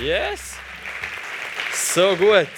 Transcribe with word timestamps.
Yes! 0.00 0.54
So 1.74 2.16
gut. 2.16 2.48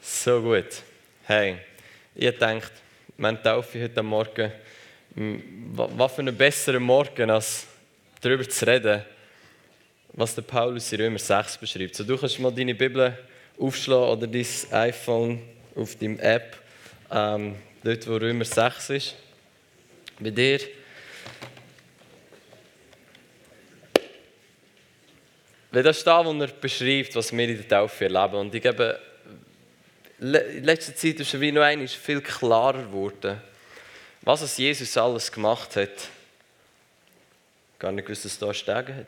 So 0.00 0.40
gut. 0.40 0.82
Hey, 1.24 1.58
ich 2.14 2.38
denkt, 2.38 2.72
man 3.18 3.42
Taufe 3.42 3.82
heute 3.82 4.02
Morgen, 4.02 4.50
was 5.74 6.12
für 6.14 6.22
einen 6.22 6.34
besseren 6.34 6.82
Morgen, 6.82 7.28
als 7.28 7.66
darüber 8.22 8.48
zu 8.48 8.66
reden, 8.66 9.02
was 10.14 10.34
der 10.34 10.42
Paulus 10.42 10.90
in 10.90 11.02
Römer 11.02 11.18
6 11.18 11.58
beschreibt. 11.58 11.94
So, 11.94 12.04
du 12.04 12.16
kannst 12.16 12.38
mal 12.38 12.50
deine 12.50 12.74
Bibel 12.74 13.12
aufschlagen 13.58 14.08
oder 14.08 14.26
dein 14.26 14.46
iPhone 14.72 15.42
auf 15.74 15.96
deinem 15.96 16.18
App, 16.18 16.56
ähm, 17.10 17.56
dort 17.84 18.08
wo 18.08 18.16
Römer 18.16 18.46
6 18.46 18.88
ist. 18.88 19.14
Bei 20.18 20.30
dir. 20.30 20.60
Weil 25.76 25.82
das 25.82 25.98
ist 25.98 26.06
da, 26.06 26.24
wo 26.24 26.32
er 26.32 26.46
beschreibt, 26.46 27.14
was 27.16 27.36
wir 27.36 27.46
in 27.50 27.58
der 27.58 27.68
Taufe 27.68 28.04
erleben. 28.04 28.36
Und 28.36 28.54
ich 28.54 28.62
glaube, 28.62 28.98
in 30.18 30.64
letzter 30.64 30.96
Zeit 30.96 31.20
ist 31.20 31.34
es 31.34 31.38
wie 31.38 31.52
noch 31.52 31.60
einmal 31.60 31.86
viel 31.86 32.22
klarer 32.22 32.84
geworden, 32.84 33.42
was 34.22 34.40
es 34.40 34.56
Jesus 34.56 34.96
alles 34.96 35.30
gemacht 35.30 35.76
hat. 35.76 35.90
Gar 37.78 37.92
nicht 37.92 38.06
gewusst, 38.06 38.24
dass 38.24 38.32
es 38.32 38.38
da 38.38 38.54
Stege 38.54 38.94
hat. 38.94 39.06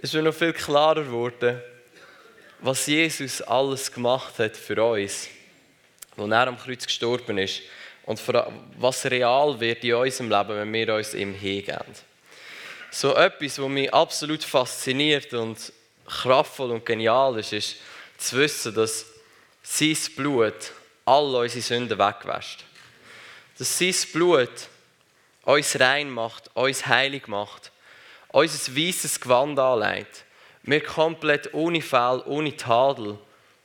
es 0.00 0.14
ist 0.14 0.22
noch 0.22 0.32
viel 0.32 0.54
klarer 0.54 1.04
geworden, 1.04 1.60
was 2.60 2.86
Jesus 2.86 3.42
alles 3.42 3.92
gemacht 3.92 4.38
hat 4.38 4.56
für 4.56 4.82
uns, 4.82 5.28
als 6.16 6.30
er 6.30 6.46
am 6.48 6.56
Kreuz 6.56 6.86
gestorben 6.86 7.36
ist 7.36 7.60
und 8.04 8.20
was 8.78 9.04
real 9.06 9.58
wird 9.60 9.84
in 9.84 9.94
unserem 9.94 10.30
Leben, 10.30 10.48
wenn 10.48 10.72
wir 10.72 10.94
uns 10.94 11.14
ihm 11.14 11.34
hingeben. 11.34 11.94
So 12.90 13.14
etwas, 13.14 13.58
was 13.58 13.68
mich 13.68 13.92
absolut 13.94 14.44
fasziniert 14.44 15.32
und 15.32 15.72
kraftvoll 16.06 16.72
und 16.72 16.84
genial 16.84 17.38
ist, 17.38 17.52
ist 17.52 17.76
zu 18.18 18.36
wissen, 18.36 18.74
dass 18.74 19.06
sein 19.62 19.96
Blut 20.16 20.72
all 21.04 21.34
unsere 21.34 21.62
Sünden 21.62 21.98
wegwäscht. 21.98 22.64
Dass 23.58 23.78
sein 23.78 23.94
Blut 24.12 24.50
uns 25.44 25.78
rein 25.80 26.10
macht, 26.10 26.50
uns 26.54 26.86
heilig 26.86 27.28
macht, 27.28 27.72
uns 28.28 28.68
ein 28.68 28.76
weißes 28.76 29.20
Gewand 29.20 29.58
anlegt. 29.58 30.24
Wir 30.62 30.82
komplett 30.82 31.54
ohne 31.54 31.82
Fehl, 31.82 32.22
ohne 32.26 32.56
Tadel 32.56 33.18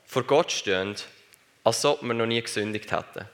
vor 0.06 0.24
Gott 0.24 0.52
stehen, 0.52 0.96
als 1.64 1.86
ob 1.86 2.02
wir 2.02 2.14
noch 2.14 2.26
nie 2.26 2.42
gesündigt 2.42 2.92
hätten. 2.92 3.28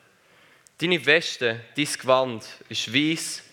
Deine 0.78 1.06
Weste, 1.06 1.62
dein 1.76 1.86
Gewand 1.86 2.46
ist 2.70 2.94
weiß. 2.94 3.44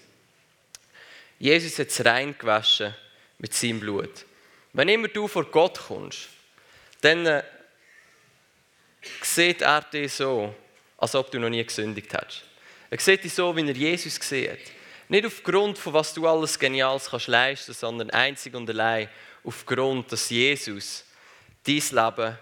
Jesus 1.39 1.79
hat 1.79 1.89
es 1.89 2.05
rein 2.05 2.35
gewaschen 2.39 2.95
mit 3.39 3.55
seinem 3.55 3.81
Blut. 3.81 4.25
Wenn 4.73 4.89
immer 4.89 5.09
du 5.09 5.29
vor 5.29 5.45
Gott 5.45 5.79
kommst, 5.79 6.29
dann 7.01 7.27
äh, 7.27 7.43
sieht 9.23 9.63
er 9.63 9.83
dich 9.83 10.13
so, 10.13 10.55
als 10.99 11.15
ob 11.15 11.31
du 11.31 11.39
noch 11.39 11.49
nie 11.49 11.65
gesündigt 11.65 12.13
hättest. 12.13 12.45
Er 12.91 12.99
sieht 12.99 13.25
dich 13.25 13.33
so, 13.33 13.57
wie 13.57 13.67
er 13.67 13.77
Jesus 13.77 14.17
sieht. 14.17 14.73
Nicht 15.09 15.27
aufgrund 15.27 15.79
von 15.79 15.93
was 15.93 16.15
du 16.15 16.27
alles 16.27 16.59
Geniales 16.59 17.11
kannst 17.11 17.27
leisten, 17.27 17.73
sondern 17.73 18.11
einzig 18.11 18.55
und 18.55 18.69
allein 18.69 19.09
aufgrund, 19.45 20.13
dass 20.13 20.31
Jesus 20.31 21.05
dein 21.65 21.83
Leben 21.91 22.39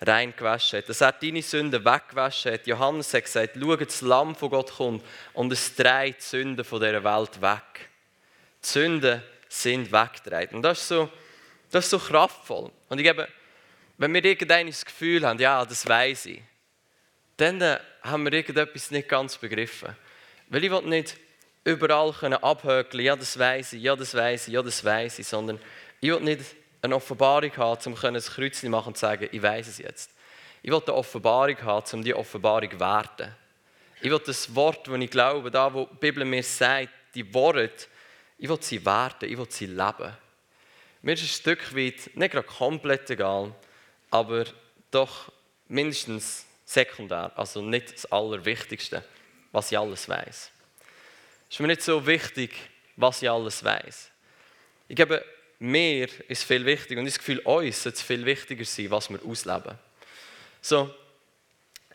rein 0.00 0.34
gewaschen 0.36 0.78
hat, 0.78 0.88
dass 0.88 1.00
er 1.00 1.12
deine 1.12 1.42
Sünden 1.42 1.84
weggewaschen 1.84 2.52
hat. 2.52 2.66
Johannes 2.66 3.12
hat 3.12 3.24
gesagt, 3.24 3.56
schau, 3.60 3.76
das 3.76 4.00
Lamm 4.00 4.34
von 4.34 4.50
Gott 4.50 4.72
kommt 4.72 5.04
und 5.34 5.52
es 5.52 5.74
trägt 5.74 6.20
die 6.20 6.24
Sünden 6.24 6.64
von 6.64 6.80
dieser 6.80 7.04
Welt 7.04 7.40
weg. 7.40 7.88
Die 8.62 8.66
Sünden 8.66 9.22
sind 9.48 9.92
weggetragen. 9.92 10.56
Und 10.56 10.62
das 10.62 10.80
ist 10.80 10.88
so, 10.88 11.10
das 11.70 11.84
ist 11.84 11.90
so 11.90 11.98
kraftvoll. 11.98 12.70
Und 12.88 12.98
ich 12.98 13.04
glaube, 13.04 13.28
wenn 13.98 14.14
wir 14.14 14.24
irgendein 14.24 14.66
Gefühl 14.66 15.26
haben, 15.26 15.38
ja, 15.38 15.64
das 15.64 15.86
weiß 15.86 16.26
ich, 16.26 16.42
dann 17.36 17.60
äh, 17.60 17.78
haben 18.02 18.24
wir 18.24 18.32
irgendetwas 18.32 18.90
nicht 18.90 19.08
ganz 19.08 19.36
begriffen. 19.36 19.94
Weil 20.48 20.64
ich 20.64 20.70
will 20.70 20.82
nicht 20.82 21.16
überall 21.64 22.14
abhökeln, 22.42 23.04
ja, 23.04 23.16
das 23.16 23.38
weiß 23.38 23.74
ich, 23.74 23.82
ja, 23.82 23.94
das 23.94 24.14
weiß 24.14 24.48
ich, 24.48 24.54
ja, 24.54 24.62
das 24.62 24.82
weiß 24.84 25.18
ich, 25.18 25.26
sondern 25.26 25.60
ich 26.00 26.10
will 26.10 26.20
nicht 26.20 26.40
eine 26.82 26.96
Offenbarung 26.96 27.56
haben, 27.56 27.80
um 27.86 28.04
ein 28.04 28.20
zu 28.20 28.68
machen 28.68 28.88
und 28.88 28.96
zu 28.96 29.00
sagen, 29.00 29.28
ich 29.30 29.42
weiß 29.42 29.68
es 29.68 29.78
jetzt. 29.78 30.10
Ich 30.62 30.70
will 30.70 30.80
eine 30.84 30.94
Offenbarung 30.94 31.60
haben, 31.62 31.86
um 31.92 32.04
die 32.04 32.14
Offenbarung 32.14 32.70
zu 32.70 32.80
werden. 32.80 33.34
Ich 34.00 34.10
will 34.10 34.20
das 34.24 34.54
Wort, 34.54 34.88
das 34.88 34.98
ich 34.98 35.10
glaube, 35.10 35.50
da 35.50 35.72
wo 35.72 35.86
die 35.86 35.96
Bibel 35.96 36.24
mir 36.24 36.42
sagt, 36.42 36.88
die 37.14 37.34
Worte, 37.34 37.70
ich 38.38 38.48
will 38.48 38.58
sie 38.60 38.84
werden, 38.84 39.30
ich 39.30 39.36
will 39.36 39.50
sie 39.50 39.66
leben. 39.66 40.16
Mir 41.02 41.14
ist 41.14 41.22
ein 41.22 41.28
Stück 41.28 41.74
weit, 41.74 42.10
nicht 42.14 42.32
gerade 42.32 42.46
komplett 42.46 43.10
egal, 43.10 43.54
aber 44.10 44.44
doch 44.90 45.32
mindestens 45.68 46.46
sekundär, 46.64 47.32
also 47.36 47.62
nicht 47.62 47.94
das 47.94 48.10
Allerwichtigste, 48.10 49.04
was 49.52 49.72
ich 49.72 49.78
alles 49.78 50.08
weiß. 50.08 50.50
Es 51.48 51.56
ist 51.56 51.60
mir 51.60 51.66
nicht 51.66 51.82
so 51.82 52.06
wichtig, 52.06 52.54
was 52.96 53.22
ich 53.22 53.30
alles 53.30 53.64
weiß. 53.64 54.10
Ich 54.88 54.96
glaube, 54.96 55.24
mir 55.60 56.08
ist 56.28 56.44
viel 56.44 56.64
wichtiger 56.64 57.00
und 57.00 57.06
ich 57.06 57.18
Gefühl, 57.18 57.38
uns 57.40 57.82
sollte 57.82 57.98
es 57.98 58.02
viel 58.02 58.24
wichtiger 58.24 58.64
sein, 58.64 58.90
was 58.90 59.10
wir 59.10 59.22
ausleben. 59.24 59.78
So, 60.62 60.92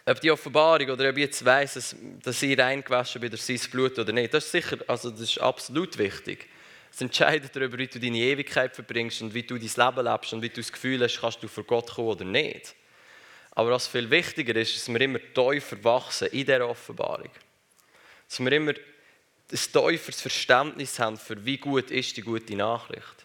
ob 0.06 0.22
die 0.22 0.30
Offenbarung 0.30 0.92
oder 0.92 1.10
ob 1.10 1.18
ich 1.18 1.26
jetzt 1.26 1.44
weiss, 1.44 1.96
dass, 2.24 2.44
ich 2.44 2.58
reingewaschen 2.58 3.20
bin 3.20 3.32
durch 3.32 3.42
sein 3.42 3.60
Blut 3.72 3.98
oder 3.98 4.14
nicht, 4.14 4.34
das 4.34 4.46
ist 4.46 4.52
sicher, 4.52 4.78
also 4.88 5.10
das 5.10 5.22
ist 5.22 5.40
absolut 5.40 5.98
wichtig. 5.98 6.48
Es 6.92 7.02
entscheidet 7.02 7.56
darüber, 7.56 7.78
wie 7.80 7.88
du 7.88 8.00
deine 8.00 8.20
Ewigkeit 8.20 8.76
verbringst 8.76 9.22
und 9.24 9.34
wie 9.34 9.44
du 9.44 9.58
dein 9.58 9.88
Leben 9.88 10.06
lebst 10.06 10.32
und 10.32 10.42
wie 10.44 10.50
du 10.50 10.62
das 10.62 10.72
Gefühl 10.72 11.02
hast, 11.02 11.20
kannst 11.20 11.42
du 11.42 11.48
vor 11.48 11.64
Gott 11.64 11.92
kommen 11.92 12.10
oder 12.10 12.24
nicht. 12.24 12.76
Aber 13.52 13.72
was 13.72 13.88
viel 13.88 14.10
wichtiger 14.10 14.56
ist, 14.56 14.76
dass 14.76 14.88
wir 14.88 15.02
immer 15.02 15.20
tiefer 15.34 15.84
wachsen 15.84 16.28
in 16.28 16.46
dieser 16.46 16.70
Offenbarung. 16.70 17.32
Dass 18.30 18.40
wir 18.40 18.52
immer 18.52 18.74
ein 18.74 18.78
tieferes 19.50 20.22
Verständnis 20.22 21.00
haben 21.00 21.18
für 21.18 21.44
wie 21.44 21.58
gut 21.58 21.90
ist 21.90 22.16
die 22.16 22.22
gute 22.22 22.56
Nachricht. 22.56 23.25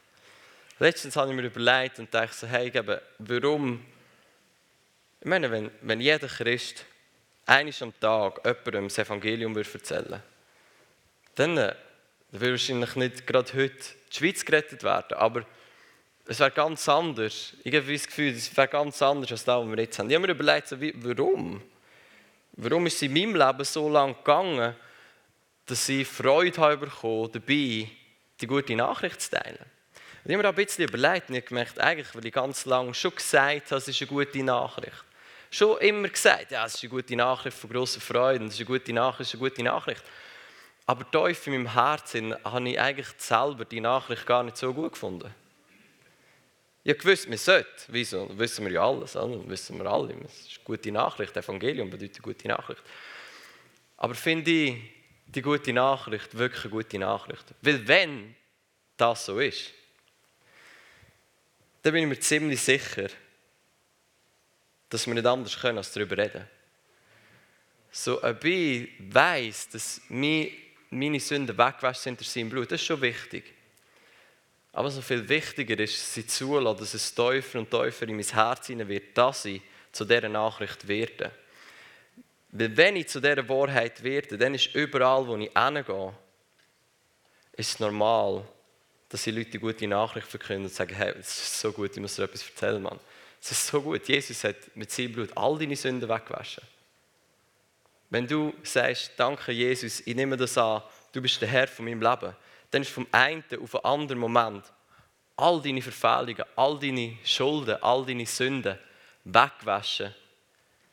Letztens 0.83 1.15
habe 1.15 1.29
ich 1.29 1.37
mir 1.37 1.43
überlegt 1.43 1.99
und 1.99 2.13
dachte 2.13 2.35
so, 2.35 2.47
hey, 2.47 2.69
eben, 2.75 2.99
warum? 3.19 3.85
Ich 5.21 5.27
meine, 5.27 5.51
wenn, 5.51 5.71
wenn 5.83 6.01
jeder 6.01 6.27
Christ 6.27 6.87
eines 7.45 7.83
am 7.83 7.93
Tag 8.01 8.41
jemandem 8.47 8.89
das 8.89 8.97
Evangelium 8.97 9.55
erzählen 9.55 10.07
würde, 10.07 10.23
dann 11.35 11.59
äh, 11.59 11.75
würde 12.31 12.53
wahrscheinlich 12.53 12.97
nicht 12.97 13.27
gerade 13.27 13.53
heute 13.53 13.75
die 14.11 14.17
Schweiz 14.17 14.43
gerettet 14.43 14.83
werden, 14.83 15.19
aber 15.19 15.45
es 16.25 16.41
wäre 16.41 16.51
ganz 16.51 16.89
anders. 16.89 17.53
Ich 17.63 17.75
habe 17.75 17.93
das 17.93 18.07
Gefühl, 18.07 18.33
es 18.33 18.57
wäre 18.57 18.69
ganz 18.69 19.03
anders 19.03 19.31
als 19.33 19.45
das, 19.45 19.61
was 19.61 19.69
wir 19.69 19.83
jetzt 19.83 19.99
haben. 19.99 20.09
Ich 20.09 20.17
habe 20.17 20.27
mir 20.27 20.33
überlegt, 20.33 20.69
so, 20.69 20.81
wie, 20.81 20.95
warum? 20.97 21.61
Warum 22.53 22.87
ist 22.87 22.97
es 22.97 23.03
in 23.03 23.13
meinem 23.13 23.37
Leben 23.37 23.65
so 23.65 23.87
lange 23.91 24.15
gegangen, 24.15 24.75
dass 25.67 25.89
ich 25.91 26.09
Freude 26.09 26.59
habe 26.59 26.87
bekommen, 26.87 27.33
dabei 27.33 27.87
die 28.41 28.47
gute 28.47 28.75
Nachricht 28.75 29.21
zu 29.21 29.33
teilen? 29.33 29.80
Und 30.23 30.31
ich 30.31 30.37
habe 30.37 30.43
mir 30.43 30.49
ein 30.49 30.55
bisschen 30.55 30.85
überlegt 30.85 31.31
und 31.31 31.37
ich 31.37 31.47
gemerkt, 31.47 31.79
eigentlich, 31.81 32.15
weil 32.15 32.27
ich 32.27 32.33
ganz 32.33 32.67
lange 32.67 32.93
schon 32.93 33.15
gesagt 33.15 33.71
habe, 33.71 33.77
es 33.77 33.89
ist 33.89 34.01
eine 34.03 34.09
gute 34.09 34.43
Nachricht. 34.43 35.05
Schon 35.51 35.79
immer 35.79 36.09
gesagt, 36.09 36.51
ja, 36.51 36.67
es 36.67 36.75
ist 36.75 36.83
eine 36.83 36.91
gute 36.91 37.17
Nachricht 37.17 37.57
von 37.57 37.71
grosser 37.71 38.01
Freude, 38.01 38.45
es 38.45 38.55
ist 38.55 38.61
eine 38.61 38.67
gute 38.67 38.93
Nachricht, 38.93 39.21
es 39.21 39.35
ist 39.35 39.41
eine 39.41 39.49
gute 39.49 39.63
Nachricht. 39.63 40.05
Aber 40.87 41.11
tief 41.11 41.47
in 41.47 41.55
meinem 41.55 41.73
Herzen 41.73 42.35
habe 42.45 42.69
ich 42.69 42.81
eigentlich 42.81 43.09
selber 43.17 43.65
die 43.65 43.81
Nachricht 43.81 44.27
gar 44.27 44.43
nicht 44.43 44.57
so 44.57 44.75
gut 44.75 44.93
gefunden. 44.93 45.33
Ich 46.83 47.05
wusste, 47.05 47.29
man 47.29 47.39
sollte. 47.39 47.69
Wieso? 47.89 48.29
Wissen 48.39 48.65
wir 48.65 48.73
ja 48.73 48.87
alles. 48.87 49.13
Das 49.13 49.29
wissen 49.47 49.79
wir 49.79 49.87
alle. 49.87 50.15
Es 50.25 50.47
ist 50.47 50.57
eine 50.57 50.65
gute 50.65 50.91
Nachricht. 50.91 51.37
Evangelium 51.37 51.91
bedeutet 51.91 52.17
eine 52.17 52.23
gute 52.23 52.49
Nachricht. 52.49 52.83
Aber 53.99 54.15
finde 54.15 54.51
ich 54.51 54.77
die 55.27 55.43
gute 55.43 55.73
Nachricht 55.73 56.37
wirklich 56.37 56.65
eine 56.65 56.71
gute 56.73 56.99
Nachricht? 56.99 57.45
Weil 57.61 57.87
wenn 57.87 58.35
das 58.97 59.27
so 59.27 59.39
ist, 59.39 59.73
dann 61.83 61.93
bin 61.93 62.03
ich 62.03 62.09
mir 62.09 62.21
ziemlich 62.21 62.61
sicher, 62.61 63.09
dass 64.89 65.07
wir 65.07 65.15
nicht 65.15 65.27
anders 65.27 65.59
können, 65.59 65.79
als 65.79 65.93
darüber 65.93 66.19
reden. 66.19 66.47
So, 67.93 68.23
ob 68.23 68.45
ich 68.45 68.89
weiss, 68.99 69.69
dass 69.69 70.01
meine 70.09 71.21
Sünden 71.21 71.57
weggewaschen 71.57 72.03
sind 72.03 72.21
durch 72.21 72.29
sein 72.29 72.49
Blut, 72.49 72.71
das 72.71 72.81
ist 72.81 72.87
schon 72.87 73.01
wichtig. 73.01 73.55
Aber 74.73 74.91
so 74.91 75.01
viel 75.01 75.29
wichtiger 75.29 75.79
ist, 75.81 76.15
sie 76.15 76.27
zulassen, 76.27 76.79
dass 76.79 76.95
es 76.95 77.15
tiefer 77.15 77.59
und 77.59 77.71
tiefer 77.71 78.09
in 78.09 78.17
mein 78.17 78.25
Herz 78.25 78.69
hinein 78.69 78.89
wird, 78.89 79.17
dass 79.17 79.45
ich 79.45 79.61
zu 79.91 80.05
dieser 80.05 80.29
Nachricht 80.29 80.87
werde. 80.87 81.33
Weil 82.53 82.77
wenn 82.77 82.97
ich 82.97 83.09
zu 83.09 83.21
dieser 83.21 83.49
Wahrheit 83.49 84.03
werde, 84.03 84.39
dann 84.39 84.55
ist 84.55 84.75
überall, 84.75 85.27
wo 85.27 85.37
ich 85.37 85.51
hingehe, 85.57 86.15
ist 87.53 87.81
normal, 87.81 88.47
dass 89.11 89.25
die 89.25 89.33
Leute 89.33 89.59
gute 89.59 89.87
Nachricht 89.87 90.29
verkünden 90.29 90.65
und 90.65 90.73
sagen, 90.73 90.95
hey, 90.95 91.13
es 91.19 91.29
ist 91.29 91.61
so 91.61 91.73
gut, 91.73 91.91
ich 91.93 92.01
muss 92.01 92.17
dir 92.17 92.23
etwas 92.23 92.49
erzählen, 92.49 92.81
Mann. 92.81 92.99
Es 93.43 93.51
ist 93.51 93.67
so 93.67 93.83
gut. 93.83 94.07
Jesus 94.07 94.45
hat 94.45 94.57
mit 94.75 94.91
seinem 94.91 95.13
Blut 95.13 95.37
all 95.37 95.59
deine 95.59 95.77
Sünden 95.77 96.09
weggewaschen. 96.09 96.63
Wenn 98.09 98.27
du 98.27 98.55
sagst, 98.63 99.13
danke 99.17 99.53
Jesus, 99.53 100.01
ich 100.01 100.15
nehme 100.15 100.37
das 100.37 100.57
an, 100.57 100.83
du 101.13 101.21
bist 101.21 101.41
der 101.41 101.49
Herr 101.49 101.69
von 101.69 101.85
meinem 101.85 102.03
Leben, 102.03 102.35
dann 102.71 102.83
ist 102.83 102.91
vom 102.91 103.07
einen 103.11 103.45
auf 103.61 103.71
den 103.71 103.85
anderen 103.85 104.21
Moment 104.21 104.65
all 105.37 105.61
deine 105.61 105.83
Verfehlungen, 105.83 106.45
all 106.55 106.79
deine 106.79 107.17
Schulden, 107.25 107.83
all 107.83 108.05
deine 108.05 108.27
Sünden 108.27 108.79
wegwaschen 109.25 110.15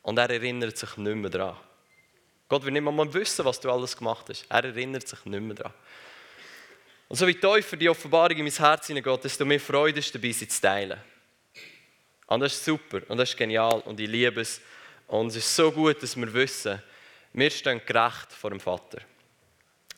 und 0.02 0.18
er 0.18 0.30
erinnert 0.30 0.78
sich 0.78 0.96
nicht 0.98 1.16
mehr 1.16 1.30
daran. 1.30 1.58
Gott 2.48 2.64
will 2.64 2.72
nicht 2.72 2.82
mal 2.82 3.14
wissen, 3.14 3.44
was 3.44 3.60
du 3.60 3.70
alles 3.70 3.98
gemacht 3.98 4.26
hast. 4.30 4.46
Er 4.50 4.64
erinnert 4.64 5.08
sich 5.08 5.26
nicht 5.26 5.42
mehr 5.42 5.56
daran. 5.56 5.74
Und 7.08 7.16
so 7.16 7.26
wie 7.26 7.36
tiefer 7.36 7.78
die 7.78 7.90
Offenbarung 7.90 8.38
in 8.38 8.44
mein 8.44 8.54
Herz 8.54 8.88
hineingeht, 8.88 9.24
desto 9.24 9.46
mehr 9.46 9.60
Freude 9.60 10.00
ist 10.00 10.14
dabei, 10.14 10.32
sie 10.32 10.48
zu 10.48 10.62
teilen. 10.62 11.00
Und 12.28 12.42
das 12.42 12.54
ist 12.54 12.66
super 12.66 13.02
und 13.08 13.18
das 13.18 13.30
ist 13.30 13.38
genial 13.38 13.82
und 13.86 14.00
ich 14.00 14.10
liebe 14.10 14.42
es. 14.42 14.62
Und 15.08 15.28
es 15.28 15.38
ist 15.38 15.56
so 15.56 15.72
gut, 15.72 16.04
dass 16.04 16.18
wir 16.18 16.34
wissen, 16.34 16.82
wir 17.32 17.50
stehen 17.50 17.82
gerecht 17.86 18.34
vor 18.34 18.50
dem 18.50 18.60
Vater. 18.60 19.00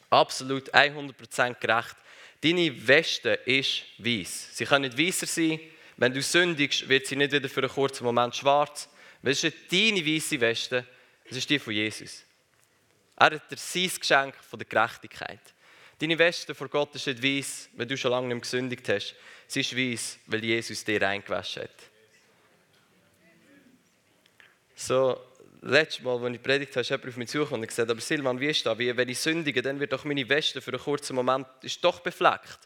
Absolut 0.09 0.71
100% 0.73 1.59
gerecht. 1.59 1.95
Deine 2.41 2.87
Weste 2.87 3.31
ist 3.45 3.83
weiß. 3.97 4.55
Sie 4.55 4.65
kann 4.65 4.83
nicht 4.83 4.97
weißer 4.97 5.25
sein. 5.25 5.59
Wenn 5.97 6.13
du 6.13 6.21
sündigst, 6.21 6.87
wird 6.87 7.07
sie 7.07 7.15
nicht 7.15 7.31
wieder 7.31 7.49
für 7.49 7.61
einen 7.61 7.71
kurzen 7.71 8.03
Moment 8.03 8.35
schwarz. 8.35 8.87
Das 9.21 9.43
ist 9.43 9.55
deine 9.71 10.05
weiße 10.05 10.39
Weste, 10.39 10.85
das 11.27 11.37
ist 11.37 11.49
die 11.49 11.59
von 11.59 11.73
Jesus. 11.73 12.23
Er 13.17 13.31
hat 13.31 13.51
dir 13.51 13.57
sein 13.57 13.91
Geschenk 13.99 14.35
von 14.35 14.59
der 14.59 14.67
Gerechtigkeit. 14.67 15.41
Deine 15.99 16.17
Weste 16.17 16.55
vor 16.55 16.69
Gott 16.69 16.95
ist 16.95 17.07
nicht 17.07 17.21
weiß, 17.21 17.69
wenn 17.73 17.87
du 17.87 17.97
schon 17.97 18.11
lange 18.11 18.33
nicht 18.33 18.43
gesündigt 18.43 18.87
hast. 18.87 19.15
Sie 19.47 19.59
ist 19.59 19.75
weiß, 19.75 20.19
weil 20.27 20.43
Jesus 20.43 20.83
dir 20.85 21.01
reingewaschen 21.01 21.63
hat. 21.63 21.75
So, 24.75 25.21
letztes 25.61 26.01
Mal, 26.01 26.23
als 26.23 26.35
ich 26.35 26.41
predigt 26.41 26.71
habe, 26.71 26.81
ist 26.81 26.89
jemand 26.89 27.07
auf 27.09 27.17
mich 27.17 27.29
zugekommen 27.29 27.61
und 27.61 27.67
gesagt, 27.67 27.91
aber 27.91 27.99
Silvan, 27.99 28.39
wie 28.39 28.47
ist 28.47 28.65
das? 28.65 28.77
Wenn 28.77 29.09
ich 29.09 29.19
sündige, 29.19 29.61
dann 29.61 29.77
wird 29.81 29.91
doch 29.91 30.05
meine 30.05 30.27
Weste 30.29 30.61
für 30.61 30.71
einen 30.71 30.81
kurzen 30.81 31.17
Moment 31.17 31.47
ist 31.63 31.83
doch 31.83 31.99
befleckt. 31.99 32.59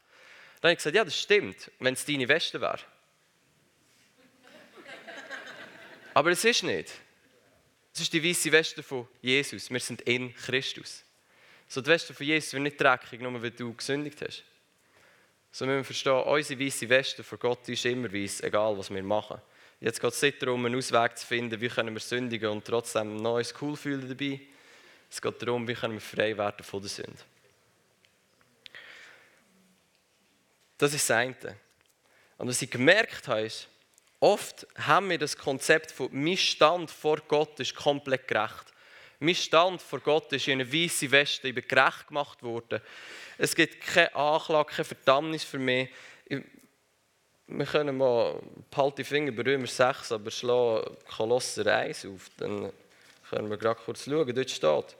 Dann 0.61 0.69
habe 0.69 0.73
ich 0.73 0.77
gesagt, 0.77 0.95
ja, 0.95 1.03
das 1.03 1.19
stimmt, 1.19 1.71
wenn 1.79 1.95
es 1.95 2.05
deine 2.05 2.27
Weste 2.27 2.61
wäre. 2.61 2.79
aber 6.13 6.29
es 6.29 6.45
ist 6.45 6.61
nicht. 6.61 6.91
Es 7.95 8.01
ist 8.01 8.13
die 8.13 8.23
weiße 8.23 8.51
Weste 8.51 8.83
von 8.83 9.07
Jesus. 9.21 9.71
Wir 9.71 9.79
sind 9.79 10.01
in 10.01 10.35
Christus. 10.35 11.03
So, 11.73 11.81
die 11.81 11.89
Weste 11.89 12.13
von 12.13 12.23
Jesus 12.23 12.53
wird 12.53 12.61
nicht 12.61 12.79
dreckig, 12.79 13.19
nur 13.19 13.41
weil 13.41 13.49
du 13.49 13.73
gesündigt 13.73 14.21
hast. 14.21 14.43
So 15.51 15.65
müssen 15.65 15.77
wir 15.77 15.83
verstehen, 15.83 16.21
unsere 16.21 16.59
weiße 16.59 16.87
Weste 16.87 17.23
von 17.23 17.39
Gott 17.39 17.67
ist 17.67 17.83
immer 17.85 18.13
weiß, 18.13 18.41
egal 18.41 18.77
was 18.77 18.93
wir 18.93 19.01
machen. 19.01 19.41
Jetzt 19.79 19.99
geht 19.99 20.13
es 20.13 20.21
nicht 20.21 20.39
darum, 20.39 20.67
einen 20.67 20.75
Ausweg 20.75 21.17
zu 21.17 21.25
finden, 21.25 21.59
wie 21.59 21.69
können 21.69 21.95
wir 21.95 21.99
sündigen 21.99 22.51
und 22.51 22.63
trotzdem 22.63 23.15
noch 23.15 23.37
uns 23.37 23.55
cool 23.59 23.75
fühlen 23.75 24.07
dabei. 24.07 24.39
Es 25.09 25.19
geht 25.19 25.41
darum, 25.41 25.67
wie 25.67 25.73
können 25.73 25.95
wir 25.95 25.99
frei 25.99 26.37
werden 26.37 26.63
von 26.63 26.79
der 26.79 26.91
Sünde. 26.91 27.17
Das 30.77 30.93
ist 30.93 31.09
das 31.09 31.17
eine. 31.17 31.35
Und 32.37 32.49
was 32.49 32.61
ich 32.61 32.69
gemerkt 32.69 33.27
habe, 33.27 33.41
ist, 33.41 33.67
oft 34.19 34.67
haben 34.75 35.09
wir 35.09 35.17
das 35.17 35.35
Konzept 35.35 35.89
von 35.89 36.09
mein 36.11 36.37
Stand 36.37 36.91
vor 36.91 37.17
Gott 37.27 37.59
ist 37.59 37.73
komplett 37.73 38.27
gerecht. 38.27 38.72
Mein 39.23 39.35
Stand 39.35 39.81
vor 39.81 39.99
Gott 39.99 40.31
ist 40.33 40.47
in 40.47 40.59
einer 40.59 40.71
weißen 40.71 41.09
Weste, 41.11 41.47
ich 41.47 41.67
gerecht 41.67 42.07
gemacht 42.07 42.43
worden. 42.43 42.81
Es 43.37 43.55
gibt 43.55 43.81
keine 43.81 44.13
Anklage, 44.15 44.69
keine 44.69 44.85
Verdammnis 44.85 45.43
für 45.43 45.59
mich 45.59 45.89
wir 47.47 47.65
können 47.65 47.97
mal 47.97 48.41
die 48.97 49.03
Finger 49.03 49.31
bei 49.31 49.43
Römer 49.43 49.67
6, 49.67 50.11
aber 50.11 50.31
schlagen 50.31 50.95
Kolosser 51.15 51.65
1 51.67 52.05
auf. 52.05 52.29
Dann 52.37 52.71
können 53.29 53.49
wir 53.49 53.57
gerade 53.57 53.79
kurz 53.83 54.05
schauen. 54.05 54.33
Dort 54.33 54.49
steht, 54.49 54.95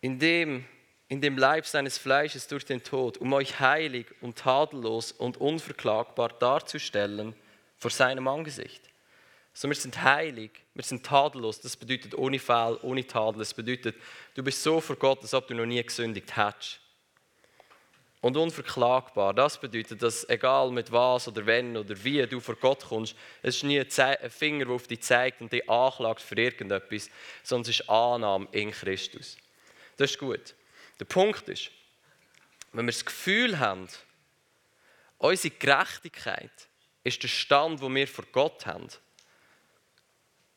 in 0.00 0.18
dem, 0.18 0.64
in 1.08 1.20
dem 1.20 1.36
Leib 1.36 1.66
seines 1.66 1.98
Fleisches 1.98 2.46
durch 2.46 2.64
den 2.64 2.82
Tod, 2.82 3.18
um 3.18 3.32
euch 3.32 3.58
heilig 3.58 4.06
und 4.20 4.38
tadellos 4.38 5.12
und 5.12 5.38
unverklagbar 5.38 6.30
darzustellen 6.38 7.34
vor 7.76 7.90
seinem 7.90 8.28
Angesicht. 8.28 8.82
So, 9.56 9.68
wir 9.68 9.76
sind 9.76 10.02
heilig, 10.02 10.50
wir 10.74 10.82
sind 10.82 11.06
tadellos. 11.06 11.60
Das 11.60 11.76
bedeutet 11.76 12.14
ohne 12.14 12.40
Fehl, 12.40 12.76
ohne 12.82 13.06
Tadel. 13.06 13.38
Das 13.38 13.54
bedeutet, 13.54 13.96
du 14.34 14.42
bist 14.42 14.62
so 14.62 14.80
vor 14.80 14.96
Gott, 14.96 15.22
als 15.22 15.32
ob 15.32 15.46
du 15.46 15.54
noch 15.54 15.64
nie 15.64 15.82
gesündigt 15.82 16.36
hättest 16.36 16.80
und 18.24 18.38
unverklagbar. 18.38 19.34
Das 19.34 19.60
bedeutet, 19.60 20.02
dass 20.02 20.28
egal 20.30 20.70
mit 20.70 20.90
was 20.90 21.28
oder 21.28 21.44
wenn 21.44 21.76
oder 21.76 21.94
wie 22.02 22.26
du 22.26 22.40
vor 22.40 22.56
Gott 22.56 22.82
kommst, 22.88 23.14
es 23.42 23.56
ist 23.56 23.64
nie 23.64 23.78
ein 23.78 24.30
Finger, 24.30 24.64
der 24.64 24.74
auf 24.74 24.88
dich 24.88 25.02
zeigt 25.02 25.42
und 25.42 25.52
dich 25.52 25.68
anklagt 25.68 26.22
für 26.22 26.34
irgendetwas, 26.34 27.10
sondern 27.42 27.70
es 27.70 27.80
ist 27.80 27.88
Annahme 27.90 28.48
in 28.50 28.70
Christus. 28.70 29.36
Das 29.98 30.10
ist 30.10 30.18
gut. 30.18 30.54
Der 30.98 31.04
Punkt 31.04 31.48
ist, 31.50 31.70
wenn 32.72 32.86
wir 32.86 32.92
das 32.92 33.04
Gefühl 33.04 33.58
haben, 33.58 33.88
unsere 35.18 35.54
Gerechtigkeit 35.54 36.50
ist 37.04 37.22
der 37.22 37.28
Stand, 37.28 37.82
wo 37.82 37.88
wir 37.88 38.08
vor 38.08 38.24
Gott 38.32 38.64
haben, 38.64 38.88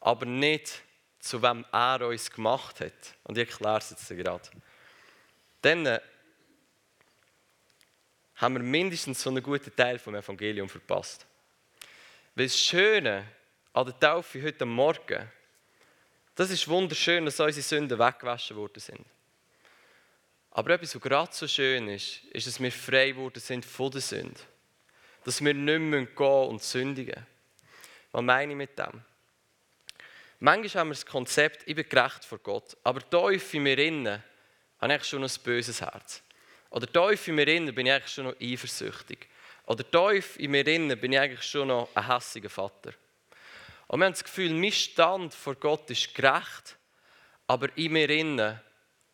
aber 0.08 0.26
nicht 0.26 0.84
zu 1.20 1.44
wem 1.44 1.66
er 1.70 2.08
uns 2.08 2.32
gemacht 2.32 2.80
hat. 2.80 2.94
Und 3.26 3.38
ich 3.38 3.50
erkläre 3.50 3.80
es 3.80 3.90
jetzt 3.90 4.08
gerade. 4.08 4.50
Dann 5.62 6.00
haben 8.38 8.54
wir 8.56 8.64
mindestens 8.64 9.22
so 9.22 9.30
einen 9.30 9.44
guten 9.44 9.76
Teil 9.76 10.00
vom 10.00 10.16
Evangelium 10.16 10.70
verpasst. 10.70 11.28
Weil 12.36 12.46
das 12.46 12.58
Schöne 12.58 13.28
an 13.74 13.86
der 13.86 14.00
Taufe 14.00 14.42
heute 14.42 14.64
Morgen, 14.66 15.30
das 16.36 16.52
ist 16.52 16.70
wunderschön, 16.70 17.26
dass 17.26 17.42
unsere 17.42 17.62
Sünden 17.62 18.00
weggewaschen 18.00 18.56
worden 18.56 18.80
sind. 18.80 19.06
Aber 20.52 20.70
etwas, 20.70 20.96
was 20.96 21.02
gerade 21.02 21.34
so 21.34 21.50
schön 21.50 21.90
ist, 21.90 22.24
ist, 22.32 22.48
dass 22.48 22.62
wir 22.62 22.72
frei 22.72 23.10
geworden 23.12 23.42
sind 23.42 23.66
von 23.66 23.92
der 23.92 24.00
Sünde. 24.00 24.40
Dass 25.26 25.44
wir 25.44 25.54
nicht 25.54 25.80
mehr 25.80 26.06
gehen 26.06 26.48
und 26.48 26.64
sündigen. 26.64 27.28
Was 28.14 28.22
meine 28.22 28.54
ich 28.54 28.58
mit 28.58 28.80
dem? 28.80 29.04
Manchmal 30.40 30.82
haben 30.82 30.90
wir 30.90 30.94
das 30.94 31.06
Konzept, 31.06 31.64
ich 31.66 31.76
bin 31.76 31.90
gerecht 31.90 32.24
vor 32.24 32.38
Gott, 32.38 32.78
aber 32.84 33.02
tief 33.10 33.56
in 33.56 33.64
mir 33.64 33.80
innen 33.80 34.24
habe 34.80 34.96
ich 34.96 35.04
schon 35.04 35.24
ein 35.24 35.32
böses 35.44 35.82
Herz. 35.82 36.22
Oder 36.70 36.86
tief 36.86 37.28
in 37.28 37.36
mir 37.36 37.48
innen 37.48 37.74
bin 37.74 37.88
ich 37.88 37.94
eigentlich 37.94 38.14
schon 38.14 38.26
noch 38.26 38.36
eifersüchtig. 38.40 39.28
Oder 39.66 39.84
tief 39.90 40.38
in 40.38 40.52
mir 40.52 40.68
innen 40.68 41.00
bin 41.00 41.14
ich 41.14 41.20
eigentlich 41.20 41.44
schon 41.44 41.70
noch 41.70 41.90
ein 41.96 42.08
hässiger 42.08 42.52
Vater. 42.52 42.94
Und 43.88 44.00
wir 44.00 44.06
haben 44.06 44.14
das 44.14 44.24
Gefühl, 44.24 44.54
mein 44.54 44.72
Stand 44.72 45.34
vor 45.34 45.56
Gott 45.56 45.90
ist 45.90 46.14
gerecht, 46.14 46.78
aber 47.48 47.76
in 47.76 47.94
mir 47.94 48.10
innen 48.10 48.62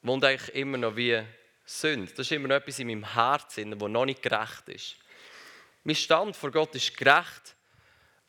wohnt 0.01 0.25
eigentlich 0.25 0.53
immer 0.55 0.77
noch 0.77 0.95
wie 0.97 1.23
Sünde. 1.63 2.11
Das 2.11 2.25
ist 2.25 2.31
immer 2.33 2.49
noch 2.49 2.55
etwas 2.55 2.79
in 2.79 2.87
meinem 2.87 3.13
Herzen, 3.13 3.79
das 3.79 3.89
noch 3.89 4.05
nicht 4.05 4.21
gerecht 4.21 4.67
ist. 4.67 4.97
Mein 5.85 5.95
Stand 5.95 6.35
vor 6.35 6.51
Gott 6.51 6.75
ist 6.75 6.97
gerecht, 6.97 7.55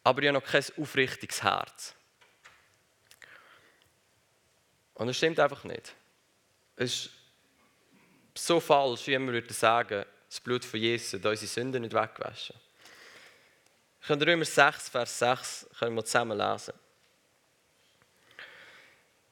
aber 0.05 0.23
ich 0.23 0.29
habe 0.29 0.39
noch 0.39 0.45
kein 0.45 0.65
aufrichtiges 0.77 1.43
Herz. 1.43 1.94
Und 4.95 5.09
das 5.09 5.17
stimmt 5.17 5.41
einfach 5.41 5.65
nicht. 5.65 5.95
Es 6.77 7.07
ist 7.07 7.11
so 8.35 8.61
falsch, 8.61 9.07
wie 9.07 9.19
wir 9.19 9.27
würden 9.27 9.53
sagen, 9.53 10.05
das 10.29 10.41
Blut 10.41 10.65
von 10.65 10.81
Jesus 10.81 11.15
hat 11.15 11.27
unsere 11.27 11.47
Sünden 11.47 11.83
nicht 11.83 11.95
weggewaschen. 11.95 12.57
Wir 14.01 14.07
können 14.09 14.23
Römer 14.23 14.45
6, 14.45 14.89
Vers 14.89 15.19
6 15.19 15.67
können 15.79 15.97
wir 15.97 16.05
zusammen 16.05 16.37
lesen. 16.37 16.75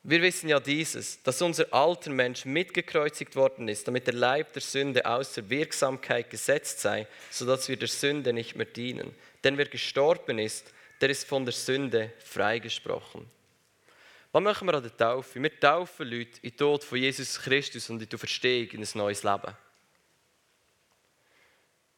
Wir 0.04 0.20
wissen 0.20 0.48
ja 0.48 0.58
dieses, 0.58 1.22
dass 1.22 1.42
unser 1.42 1.72
alter 1.72 2.10
Mensch 2.10 2.44
mitgekreuzigt 2.44 3.36
worden 3.36 3.68
ist, 3.68 3.86
damit 3.86 4.08
der 4.08 4.14
Leib 4.14 4.52
der 4.52 4.62
Sünde 4.62 5.06
außer 5.06 5.48
Wirksamkeit 5.48 6.28
gesetzt 6.28 6.80
sei, 6.80 7.06
sodass 7.30 7.68
wir 7.68 7.76
der 7.76 7.86
Sünde 7.86 8.32
nicht 8.32 8.56
mehr 8.56 8.66
dienen. 8.66 9.14
Denn 9.44 9.58
wer 9.58 9.66
gestorben 9.66 10.40
ist, 10.40 10.72
der 11.00 11.10
ist 11.10 11.28
von 11.28 11.44
der 11.44 11.54
Sünde 11.54 12.12
freigesprochen. 12.18 13.30
Was 14.32 14.42
machen 14.42 14.66
wir 14.66 14.74
an 14.74 14.82
der 14.82 14.96
Taufe? 14.96 15.42
Wir 15.42 15.60
taufen 15.60 16.08
Leute 16.08 16.40
in 16.40 16.50
den 16.50 16.56
Tod 16.56 16.82
von 16.82 16.96
Jesus 16.96 17.38
Christus 17.38 17.90
und 17.90 18.00
in 18.00 18.08
die 18.08 18.16
Verstehung 18.16 18.66
in 18.70 18.80
ein 18.80 18.88
neues 18.94 19.22
Leben. 19.22 19.54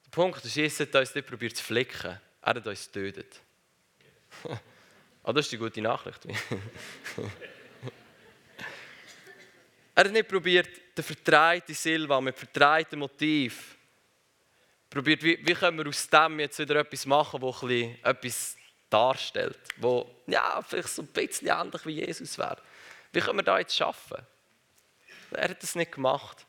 Der 0.05 0.11
Punkt 0.11 0.45
ist, 0.45 0.57
Jesus 0.57 0.81
hat 0.81 0.97
uns 0.97 1.15
nicht 1.15 1.29
probiert 1.29 1.57
zu 1.57 1.63
flicken, 1.63 2.19
er 2.43 2.55
hat 2.55 2.67
uns 2.67 2.91
getötet. 2.91 3.41
ah, 5.23 5.33
das 5.33 5.47
ist 5.47 5.53
die 5.53 5.59
gute 5.59 5.81
Nachricht. 5.81 6.27
er 9.95 10.05
hat 10.05 10.11
nicht 10.11 10.27
probiert, 10.27 10.69
den 10.97 11.05
vertreiten 11.05 11.73
Silva 11.73 12.21
mit 12.21 12.37
vertreiten 12.37 12.99
Motiv, 12.99 13.77
probiert, 14.91 15.23
wie, 15.23 15.39
wie 15.41 15.55
können 15.55 15.79
wir 15.79 15.87
aus 15.87 16.09
dem 16.09 16.41
jetzt 16.41 16.59
wieder 16.59 16.81
etwas 16.81 17.07
machen, 17.07 17.41
wo 17.41 17.55
etwas 18.03 18.57
darstellt, 18.95 19.59
wo 19.79 20.09
ja, 20.27 20.63
vielleicht 20.63 20.89
so 20.89 21.03
ein 21.03 21.09
bisschen 21.09 21.49
ähnlich 21.49 21.85
wie 21.85 22.05
Jesus 22.05 22.39
wäre. 22.39 22.63
Wie 23.13 23.21
können 23.21 23.39
wir 23.39 23.43
da 23.43 23.59
jetzt 23.59 23.77
schaffen? 23.77 24.19
Er 25.33 25.49
hat 25.49 25.63
das 25.63 25.75
nicht 25.75 25.93
gemacht. 25.93 26.47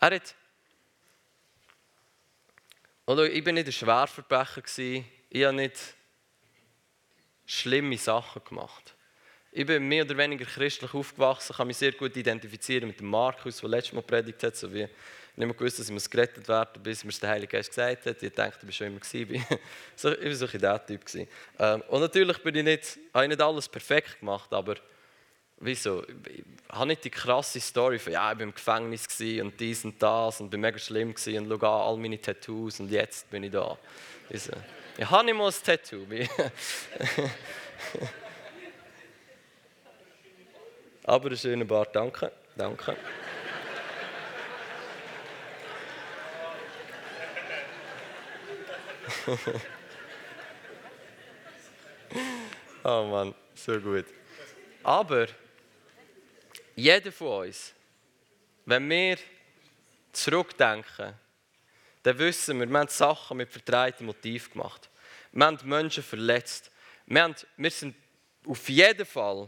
Er 0.00 0.14
hat 0.14 0.34
oder 3.04 3.30
ich 3.30 3.42
bin 3.44 3.56
nicht 3.56 3.66
ein 3.66 3.72
Schwerverbrecher 3.72 4.62
ich 4.78 5.44
habe 5.44 5.56
nicht 5.56 5.76
schlimme 7.46 7.98
Sachen 7.98 8.42
gemacht. 8.44 8.94
Ich 9.50 9.66
bin 9.66 9.86
mehr 9.86 10.04
oder 10.04 10.16
weniger 10.16 10.46
christlich 10.46 10.94
aufgewachsen, 10.94 11.56
kann 11.56 11.66
mich 11.66 11.76
sehr 11.76 11.92
gut 11.92 12.16
identifizieren 12.16 12.88
mit 12.88 13.00
dem 13.00 13.08
Markus, 13.08 13.58
der 13.58 13.68
letztes 13.68 13.92
Mal 13.92 14.02
predigt 14.02 14.42
hat, 14.42 14.56
so 14.56 14.72
wie 14.72 14.88
nicht 15.34 15.46
mehr 15.46 15.56
gewusst, 15.56 15.78
dass 15.78 15.88
ich 15.88 16.10
gerettet 16.10 16.46
werden 16.46 16.82
bis 16.82 17.04
mir 17.04 17.12
der 17.12 17.30
Heilige 17.30 17.56
Geist 17.56 17.70
gesagt 17.70 18.04
hat. 18.06 18.22
Ich 18.22 18.32
dachte, 18.32 18.58
ich 18.60 18.66
war 18.66 18.72
schon 18.72 18.86
immer 18.88 19.00
gewesen. 19.00 19.46
so, 19.96 20.12
ich 20.18 20.24
war 20.24 20.34
so 20.34 20.46
ein 20.46 20.60
der 20.60 20.86
Typ. 20.86 21.00
Ähm, 21.58 21.82
und 21.88 22.00
natürlich 22.00 22.38
bin 22.42 22.54
ich 22.56 22.64
nicht, 22.64 22.98
habe 23.14 23.24
ich 23.24 23.30
nicht 23.30 23.40
alles 23.40 23.68
perfekt 23.68 24.20
gemacht, 24.20 24.52
aber 24.52 24.74
wieso? 25.58 26.04
Ich 26.28 26.44
habe 26.68 26.86
nicht 26.88 27.04
die 27.04 27.10
krasse 27.10 27.60
Story 27.60 27.98
von, 27.98 28.12
ja, 28.12 28.30
ich 28.30 28.38
war 28.38 28.44
im 28.44 28.54
Gefängnis 28.54 29.06
und 29.40 29.58
dies 29.58 29.84
und 29.84 30.02
das 30.02 30.40
und 30.40 30.50
bin 30.50 30.60
mega 30.60 30.78
schlimm 30.78 31.08
und 31.08 31.18
schau 31.18 31.36
an, 31.36 31.50
all 31.62 31.96
meine 31.96 32.20
Tattoos 32.20 32.80
und 32.80 32.90
jetzt 32.90 33.30
bin 33.30 33.44
ich 33.44 33.52
da. 33.52 33.78
Also, 34.30 34.52
ich 34.98 35.10
habe 35.10 35.24
nicht 35.24 35.34
mal 35.34 35.48
ein 35.48 35.54
Tattoo. 35.64 36.06
Aber 41.04 41.30
ein 41.30 41.36
schöner 41.36 41.64
Bart, 41.64 41.96
danke. 41.96 42.30
danke. 42.56 42.96
oh 52.84 53.04
Mann, 53.04 53.34
so 53.54 53.80
gut. 53.80 54.04
Aber 54.82 55.28
jeder 56.74 57.12
von 57.12 57.46
uns, 57.46 57.72
wenn 58.64 58.90
wir 58.90 59.18
zurückdenken, 60.12 61.14
dann 62.02 62.18
wissen 62.18 62.58
wir, 62.58 62.68
wir 62.68 62.78
haben 62.78 62.88
Sachen 62.88 63.36
mit 63.36 63.52
verdrehtem 63.52 64.06
Motiv 64.06 64.50
gemacht. 64.50 64.90
Wir 65.30 65.46
haben 65.46 65.58
Menschen 65.64 66.02
verletzt. 66.02 66.72
Wir, 67.06 67.22
haben, 67.22 67.36
wir 67.56 67.70
sind 67.70 67.94
auf 68.46 68.68
jeden 68.68 69.06
Fall 69.06 69.46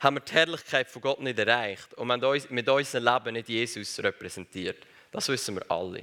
haben 0.00 0.16
wir 0.16 0.20
die 0.20 0.32
Herrlichkeit 0.32 0.90
von 0.90 1.02
Gott 1.02 1.20
nicht 1.20 1.38
erreicht 1.38 1.94
und 1.94 2.08
wir 2.08 2.14
haben 2.14 2.42
mit 2.50 2.68
unserem 2.68 3.04
Leben 3.04 3.34
nicht 3.34 3.48
Jesus 3.48 3.98
repräsentiert. 4.00 4.78
Das 5.10 5.28
wissen 5.28 5.56
wir 5.56 5.70
alle. 5.70 6.02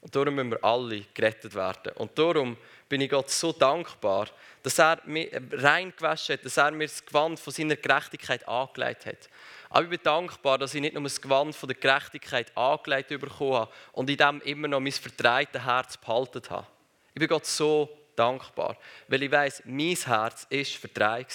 Und 0.00 0.14
darum 0.14 0.34
müssen 0.34 0.52
wir 0.52 0.64
alle 0.64 1.04
gerettet 1.12 1.54
werden. 1.54 1.92
Und 1.96 2.16
darum 2.18 2.56
bin 2.88 3.00
ich 3.00 3.10
Gott 3.10 3.30
so 3.30 3.52
dankbar, 3.52 4.28
dass 4.62 4.78
er 4.78 5.00
mich 5.04 5.30
reingewaschen 5.52 6.34
hat, 6.34 6.44
dass 6.44 6.56
er 6.56 6.70
mir 6.70 6.86
das 6.86 7.04
Gewand 7.04 7.40
von 7.40 7.52
seiner 7.52 7.76
Gerechtigkeit 7.76 8.46
angelegt 8.46 9.06
hat. 9.06 9.28
Aber 9.70 9.82
ich 9.84 9.90
bin 9.90 10.00
dankbar, 10.02 10.58
dass 10.58 10.74
ich 10.74 10.80
nicht 10.80 10.94
nur 10.94 11.02
das 11.02 11.20
Gewand 11.20 11.54
von 11.54 11.68
der 11.68 11.76
Gerechtigkeit 11.76 12.56
angelegt 12.56 13.08
bekommen 13.08 13.54
habe 13.54 13.72
und 13.92 14.08
in 14.08 14.16
dem 14.16 14.40
immer 14.42 14.68
noch 14.68 14.80
mein 14.80 14.92
verdrehtes 14.92 15.62
Herz 15.62 15.96
behalten 15.96 16.42
habe. 16.48 16.66
Ich 17.12 17.20
bin 17.20 17.28
Gott 17.28 17.46
so 17.46 17.88
dankbar, 18.16 18.76
weil 19.08 19.22
ich 19.22 19.30
weiß, 19.30 19.62
mein 19.66 19.94
Herz 19.94 20.46
ist 20.48 20.76
verdreht 20.76 21.26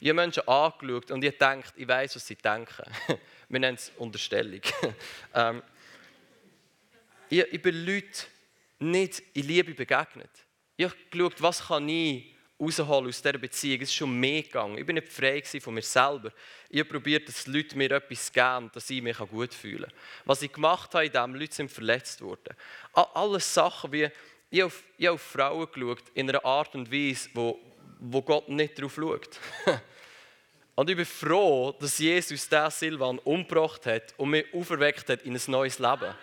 Ich 0.00 0.08
habe 0.08 0.14
Menschen 0.14 0.46
angeschaut 0.48 1.10
und 1.10 1.22
ich 1.22 1.36
denke, 1.36 1.68
ich 1.76 1.86
weiß, 1.86 2.16
was 2.16 2.26
sie 2.26 2.36
denken. 2.36 2.84
Wir 3.48 3.60
nennen 3.60 3.76
es 3.76 3.92
Unterstellung. 3.96 4.60
Ich, 7.28 7.40
ich 7.52 7.62
bin 7.62 7.84
Leuten 7.84 8.26
nicht 8.78 9.22
in 9.34 9.46
Liebe 9.46 9.74
begegnet. 9.74 10.30
Ich 10.76 10.86
habe 10.86 10.96
geschaut, 11.10 11.42
was 11.42 11.66
kann 11.66 11.88
ich 11.88 12.34
rausholen 12.60 13.08
aus 13.08 13.22
dieser 13.22 13.38
Beziehung. 13.38 13.82
Es 13.82 13.88
ist 13.88 13.94
schon 13.94 14.18
mehr 14.18 14.42
gegangen. 14.42 14.78
Ich 14.78 14.86
bin 14.86 14.94
nicht 14.94 15.08
frei 15.08 15.42
von 15.42 15.74
mir 15.74 15.82
selber. 15.82 16.32
Ich 16.70 16.80
habe 16.80 16.90
probiert, 16.90 17.28
dass 17.28 17.44
die 17.44 17.50
Leute 17.50 17.76
mir 17.76 17.90
etwas 17.90 18.32
geben, 18.32 18.70
dass 18.72 18.90
ich 18.90 19.02
mich 19.02 19.18
gut 19.18 19.52
fühlen 19.52 19.90
kann. 19.90 19.98
Was 20.24 20.42
ich 20.42 20.52
gemacht 20.52 20.94
habe, 20.94 21.06
in 21.06 21.12
dem 21.12 21.34
Leute 21.34 21.54
sind 21.54 21.70
verletzt 21.70 22.20
worden. 22.20 22.56
Alles 22.92 23.52
Sachen 23.52 23.92
wie, 23.92 24.08
ich 24.50 24.62
auf, 24.62 24.82
ich 24.96 25.06
habe 25.06 25.14
auf 25.14 25.22
Frauen 25.22 25.68
geschaut, 25.70 26.04
in 26.14 26.30
einer 26.30 26.44
Art 26.44 26.74
und 26.74 26.90
Weise, 26.90 27.28
wo, 27.34 27.58
wo 27.98 28.22
Gott 28.22 28.48
nicht 28.48 28.78
darauf 28.78 28.94
schaut. 28.94 29.38
und 30.76 30.88
ich 30.88 30.96
bin 30.96 31.06
froh, 31.06 31.72
dass 31.78 31.98
Jesus 31.98 32.48
diesen 32.48 32.70
Silvan 32.70 33.18
umgebracht 33.18 33.84
hat 33.86 34.14
und 34.16 34.30
mich 34.30 34.46
auferweckt 34.54 35.10
hat 35.10 35.22
in 35.22 35.34
ein 35.34 35.42
neues 35.46 35.78
Leben. 35.78 36.14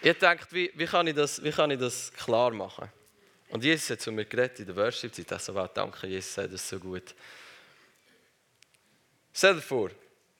Ich 0.00 0.18
dachte, 0.18 0.46
wie, 0.52 0.70
wie, 0.74 0.86
kann 0.86 1.06
ich 1.06 1.14
das, 1.14 1.42
wie 1.42 1.50
kann 1.50 1.70
ich 1.70 1.78
das 1.78 2.12
klar 2.12 2.50
machen? 2.52 2.88
Und 3.50 3.64
Jesus 3.64 3.90
hat 3.90 4.00
zu 4.00 4.12
mir 4.12 4.24
geredet 4.24 4.60
in 4.60 4.66
der 4.66 4.76
Worship-Zeit. 4.76 5.32
Ich 5.32 5.38
so, 5.38 5.54
wow, 5.54 5.68
danke, 5.72 6.06
Jesus 6.06 6.34
das 6.34 6.68
so 6.68 6.78
gut. 6.78 7.14
Stell 9.32 9.54
dir 9.54 9.62
vor, 9.62 9.90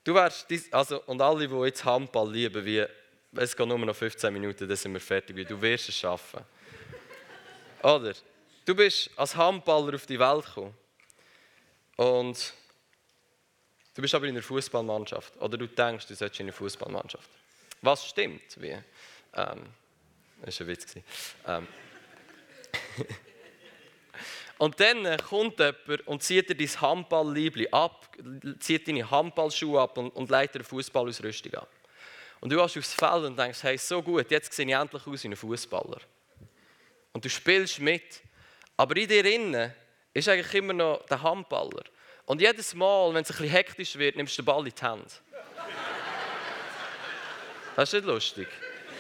du 0.04 0.14
wärst, 0.14 0.46
also, 0.72 1.02
und 1.04 1.20
alle, 1.20 1.48
die 1.48 1.54
jetzt 1.54 1.84
Handball 1.84 2.30
lieben, 2.30 2.64
wie, 2.64 2.84
es 3.36 3.56
geht 3.56 3.66
nur 3.66 3.78
noch 3.78 3.96
15 3.96 4.32
Minuten, 4.32 4.68
dann 4.68 4.76
sind 4.76 4.92
wir 4.92 5.00
fertig, 5.00 5.46
du 5.48 5.60
wirst 5.60 5.88
es 5.88 5.96
schaffen. 5.96 6.44
Oder? 7.82 8.14
Du 8.64 8.74
bist 8.74 9.10
als 9.16 9.34
Handballer 9.34 9.94
auf 9.94 10.06
die 10.06 10.18
Welt 10.18 10.44
gekommen. 10.44 10.74
Und 11.96 12.52
du 13.94 14.02
bist 14.02 14.14
aber 14.14 14.26
in 14.26 14.34
einer 14.34 14.42
Fußballmannschaft. 14.42 15.36
Oder 15.38 15.56
du 15.56 15.66
denkst, 15.66 16.06
du 16.06 16.14
solltest 16.14 16.40
in 16.40 16.46
einer 16.46 16.52
Fußballmannschaft. 16.52 17.28
Was 17.82 18.06
stimmt? 18.06 18.60
Wie? 18.60 18.76
Ähm, 19.34 19.66
das 20.42 20.60
war 20.60 20.66
ein 20.66 20.68
Witz. 20.68 20.94
Ähm. 21.46 21.66
und 24.58 24.78
dann 24.80 25.04
äh, 25.04 25.16
kommt 25.16 25.58
jemand 25.58 26.06
und 26.06 26.22
zieht 26.22 26.48
dir 26.48 26.56
dein 26.56 26.80
Handballliebli 26.80 27.68
ab, 27.70 28.16
zieht 28.60 28.88
deine 28.88 29.10
Handballschuhe 29.10 29.80
ab 29.80 29.98
und, 29.98 30.10
und 30.10 30.30
legt 30.30 30.54
dir 30.54 30.64
Fußballausrüstung 30.64 31.54
ab. 31.54 31.68
Und 32.40 32.50
du 32.50 32.56
gehst 32.56 32.78
aufs 32.78 32.94
Feld 32.94 33.24
und 33.24 33.36
denkst, 33.36 33.62
hey, 33.62 33.76
so 33.78 34.02
gut, 34.02 34.30
jetzt 34.30 34.52
sehe 34.52 34.66
ich 34.66 34.72
endlich 34.72 35.06
aus 35.06 35.24
wie 35.24 35.28
ein 35.28 35.36
Fußballer. 35.36 35.98
Und 37.12 37.24
du 37.24 37.28
spielst 37.28 37.80
mit. 37.80 38.22
Aber 38.76 38.96
in 38.96 39.08
dir 39.08 39.24
innen 39.24 39.74
ist 40.14 40.28
eigentlich 40.28 40.54
immer 40.54 40.72
noch 40.72 41.04
der 41.06 41.20
Handballer. 41.20 41.82
Und 42.26 42.40
jedes 42.40 42.74
Mal, 42.74 43.12
wenn 43.14 43.22
es 43.22 43.30
ein 43.30 43.38
bisschen 43.38 43.50
hektisch 43.50 43.96
wird, 43.96 44.16
nimmst 44.16 44.38
du 44.38 44.42
den 44.42 44.46
Ball 44.46 44.66
in 44.66 44.72
die 44.72 44.82
Hand. 44.84 45.20
Das 47.74 47.88
ist 47.88 47.94
nicht 47.94 48.06
lustig. 48.06 48.48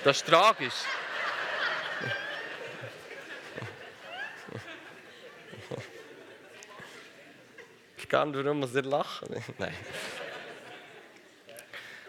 Das 0.04 0.18
ist 0.18 0.26
tragisch. 0.26 0.74
Ich 7.96 8.08
kann 8.08 8.34
warum 8.34 8.60
muss 8.60 8.74
ihr 8.74 8.82
lachen? 8.82 9.28
Nein. 9.58 9.74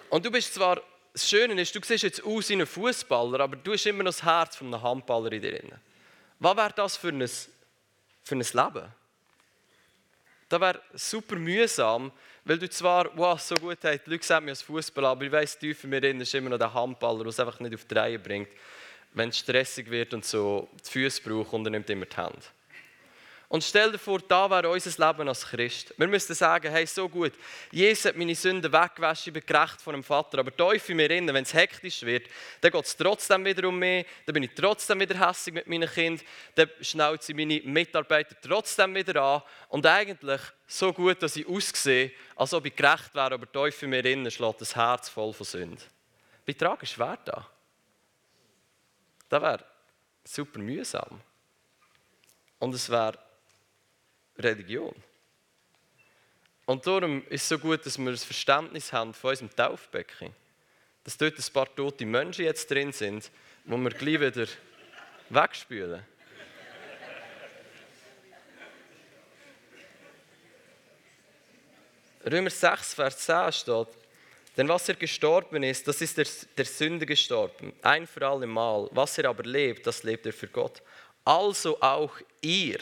Und 0.10 0.26
du 0.26 0.32
bist 0.32 0.54
zwar, 0.54 0.82
das 1.14 1.28
Schöne 1.30 1.60
ist, 1.62 1.76
du 1.76 1.82
siehst 1.84 2.04
jetzt 2.04 2.24
aus 2.24 2.50
wie 2.50 2.54
ein 2.54 2.66
Fußballer, 2.66 3.40
aber 3.42 3.56
du 3.58 3.74
hast 3.74 3.86
immer 3.86 4.04
noch 4.04 4.12
das 4.12 4.24
Herz 4.24 4.56
von 4.56 4.74
einem 4.74 4.82
Handballer 4.82 5.32
in 5.32 5.42
dir. 5.42 5.62
Was 6.40 6.56
wäre 6.56 6.74
das 6.74 6.96
für 6.96 7.10
ein, 7.10 7.28
für 7.28 8.36
ein 8.36 8.40
Leben? 8.40 8.94
Das 10.48 10.62
wäre 10.62 10.82
super 10.94 11.36
mühsam, 11.36 12.12
weil 12.46 12.58
du 12.58 12.70
zwar, 12.70 13.10
wow, 13.16 13.40
so 13.40 13.56
gut 13.56 13.78
hast, 13.84 14.06
die 14.06 14.10
Leute 14.10 14.26
sehen 14.26 14.44
mich 14.46 14.52
als 14.52 14.62
Fußballer, 14.62 15.10
aber 15.10 15.26
ich 15.26 15.32
weiss, 15.32 15.58
tief 15.58 15.84
in 15.84 15.90
mir 15.90 16.02
drin 16.02 16.22
ist 16.22 16.34
immer 16.34 16.50
noch 16.50 16.58
der 16.58 16.74
Handballer, 16.74 17.20
der 17.20 17.28
es 17.28 17.40
einfach 17.40 17.60
nicht 17.60 17.76
auf 17.76 17.86
die 17.86 17.96
Reihe 17.96 18.20
bringt, 18.20 18.50
wenn 19.14 19.30
es 19.30 19.38
stressig 19.40 19.90
wird 19.90 20.14
und 20.14 20.26
so 20.26 20.70
die 20.86 20.90
Füße 20.90 21.22
braucht 21.22 21.54
und 21.54 21.66
er 21.66 21.72
nimmt 21.72 21.90
immer 21.90 22.06
die 22.06 22.18
Hand. 22.18 22.52
Und 23.52 23.64
stell 23.64 23.92
dir 23.92 23.98
vor, 23.98 24.20
da 24.20 24.48
wäre 24.48 24.70
unser 24.70 25.08
Leben 25.08 25.28
als 25.28 25.44
Christ. 25.44 25.92
Wir 25.98 26.08
müssten 26.08 26.36
sagen, 26.36 26.72
hey, 26.72 26.86
so 26.86 27.10
gut, 27.10 27.34
Jesus 27.72 28.06
hat 28.06 28.16
meine 28.16 28.36
Sünden 28.36 28.72
weggewaschen, 28.72 29.32
ich 29.32 29.34
bin 29.34 29.44
gerecht 29.44 29.82
vor 29.82 29.92
dem 29.92 30.04
Vater, 30.04 30.38
aber 30.38 30.56
tief 30.56 30.88
mir 30.90 31.10
innen, 31.10 31.34
wenn 31.34 31.42
es 31.42 31.56
hektisch 31.56 32.04
wird, 32.04 32.28
dann 32.62 32.72
geht 32.72 32.86
es 32.86 32.96
trotzdem 32.96 33.44
wieder 33.44 33.68
um 33.68 33.80
mich, 33.80 34.06
dann 34.28 34.34
bin 34.34 34.44
ich 34.44 34.52
trotzdem 34.56 35.00
wieder 35.00 35.28
hässlich 35.28 35.56
mit 35.56 35.68
meinen 35.68 35.90
Kindern, 35.90 36.24
dann 36.54 36.70
schnauze 36.80 37.32
ich 37.32 37.36
meine 37.36 37.60
Mitarbeiter 37.62 38.36
trotzdem 38.40 38.94
wieder 38.94 39.20
an 39.20 39.42
und 39.70 39.84
eigentlich 39.84 40.42
so 40.68 40.94
gut, 40.94 41.24
dass 41.24 41.36
ich 41.36 41.48
aussehe, 41.48 42.12
als 42.36 42.54
ob 42.54 42.68
ich 42.68 42.76
gerecht 42.76 43.16
wäre, 43.16 43.34
aber 43.34 43.52
tief 43.52 43.82
mir 43.82 44.06
innen 44.06 44.30
schlägt 44.30 44.62
das 44.62 44.76
Herz 44.76 45.10
voll 45.10 45.34
von 45.34 45.46
Sünden. 45.48 45.84
Wie 46.46 46.54
tragisch 46.54 47.00
wäre 47.00 47.18
das? 47.26 47.46
Das 49.28 49.42
wäre 49.42 49.66
super 50.24 50.60
mühsam. 50.60 51.20
Und 52.60 52.76
es 52.76 52.90
wäre 52.92 53.18
Religion. 54.40 54.96
Und 56.66 56.86
darum 56.86 57.24
ist 57.30 57.44
es 57.44 57.50
so 57.50 57.60
gut, 57.60 57.86
dass 57.86 57.98
wir 57.98 58.12
das 58.12 58.24
Verständnis 58.24 58.94
haben 58.94 59.14
von 59.14 59.32
unserem 59.32 59.56
Taufbecken. 59.56 60.34
Dass 61.04 61.18
dort 61.18 61.38
ein 61.38 61.54
paar 61.54 61.74
tote 61.76 62.06
Menschen 62.06 62.46
jetzt 62.46 62.70
drin 62.70 62.92
sind, 62.92 63.32
wo 63.66 63.78
wir 63.78 63.90
gleich 63.90 64.22
wieder 64.22 64.48
wegspülen. 65.30 66.04
Römer 72.30 72.50
6, 72.50 72.94
Vers 72.94 73.18
10 73.20 73.52
steht, 73.52 73.88
denn 74.58 74.68
was 74.68 74.90
er 74.90 74.96
gestorben 74.96 75.64
ist, 75.64 75.88
das 75.88 76.02
ist 76.02 76.18
der, 76.18 76.28
der 76.58 76.66
Sünde 76.66 77.06
gestorben, 77.06 77.74
ein 77.82 78.06
für 78.06 78.28
alle 78.28 78.46
Mal. 78.46 78.90
Was 78.92 79.18
er 79.18 79.30
aber 79.30 79.44
lebt, 79.44 79.88
das 79.88 80.04
lebt 80.04 80.26
er 80.26 80.34
für 80.34 80.48
Gott. 80.48 80.82
Also 81.24 81.82
auch 81.82 82.18
ihr 82.42 82.80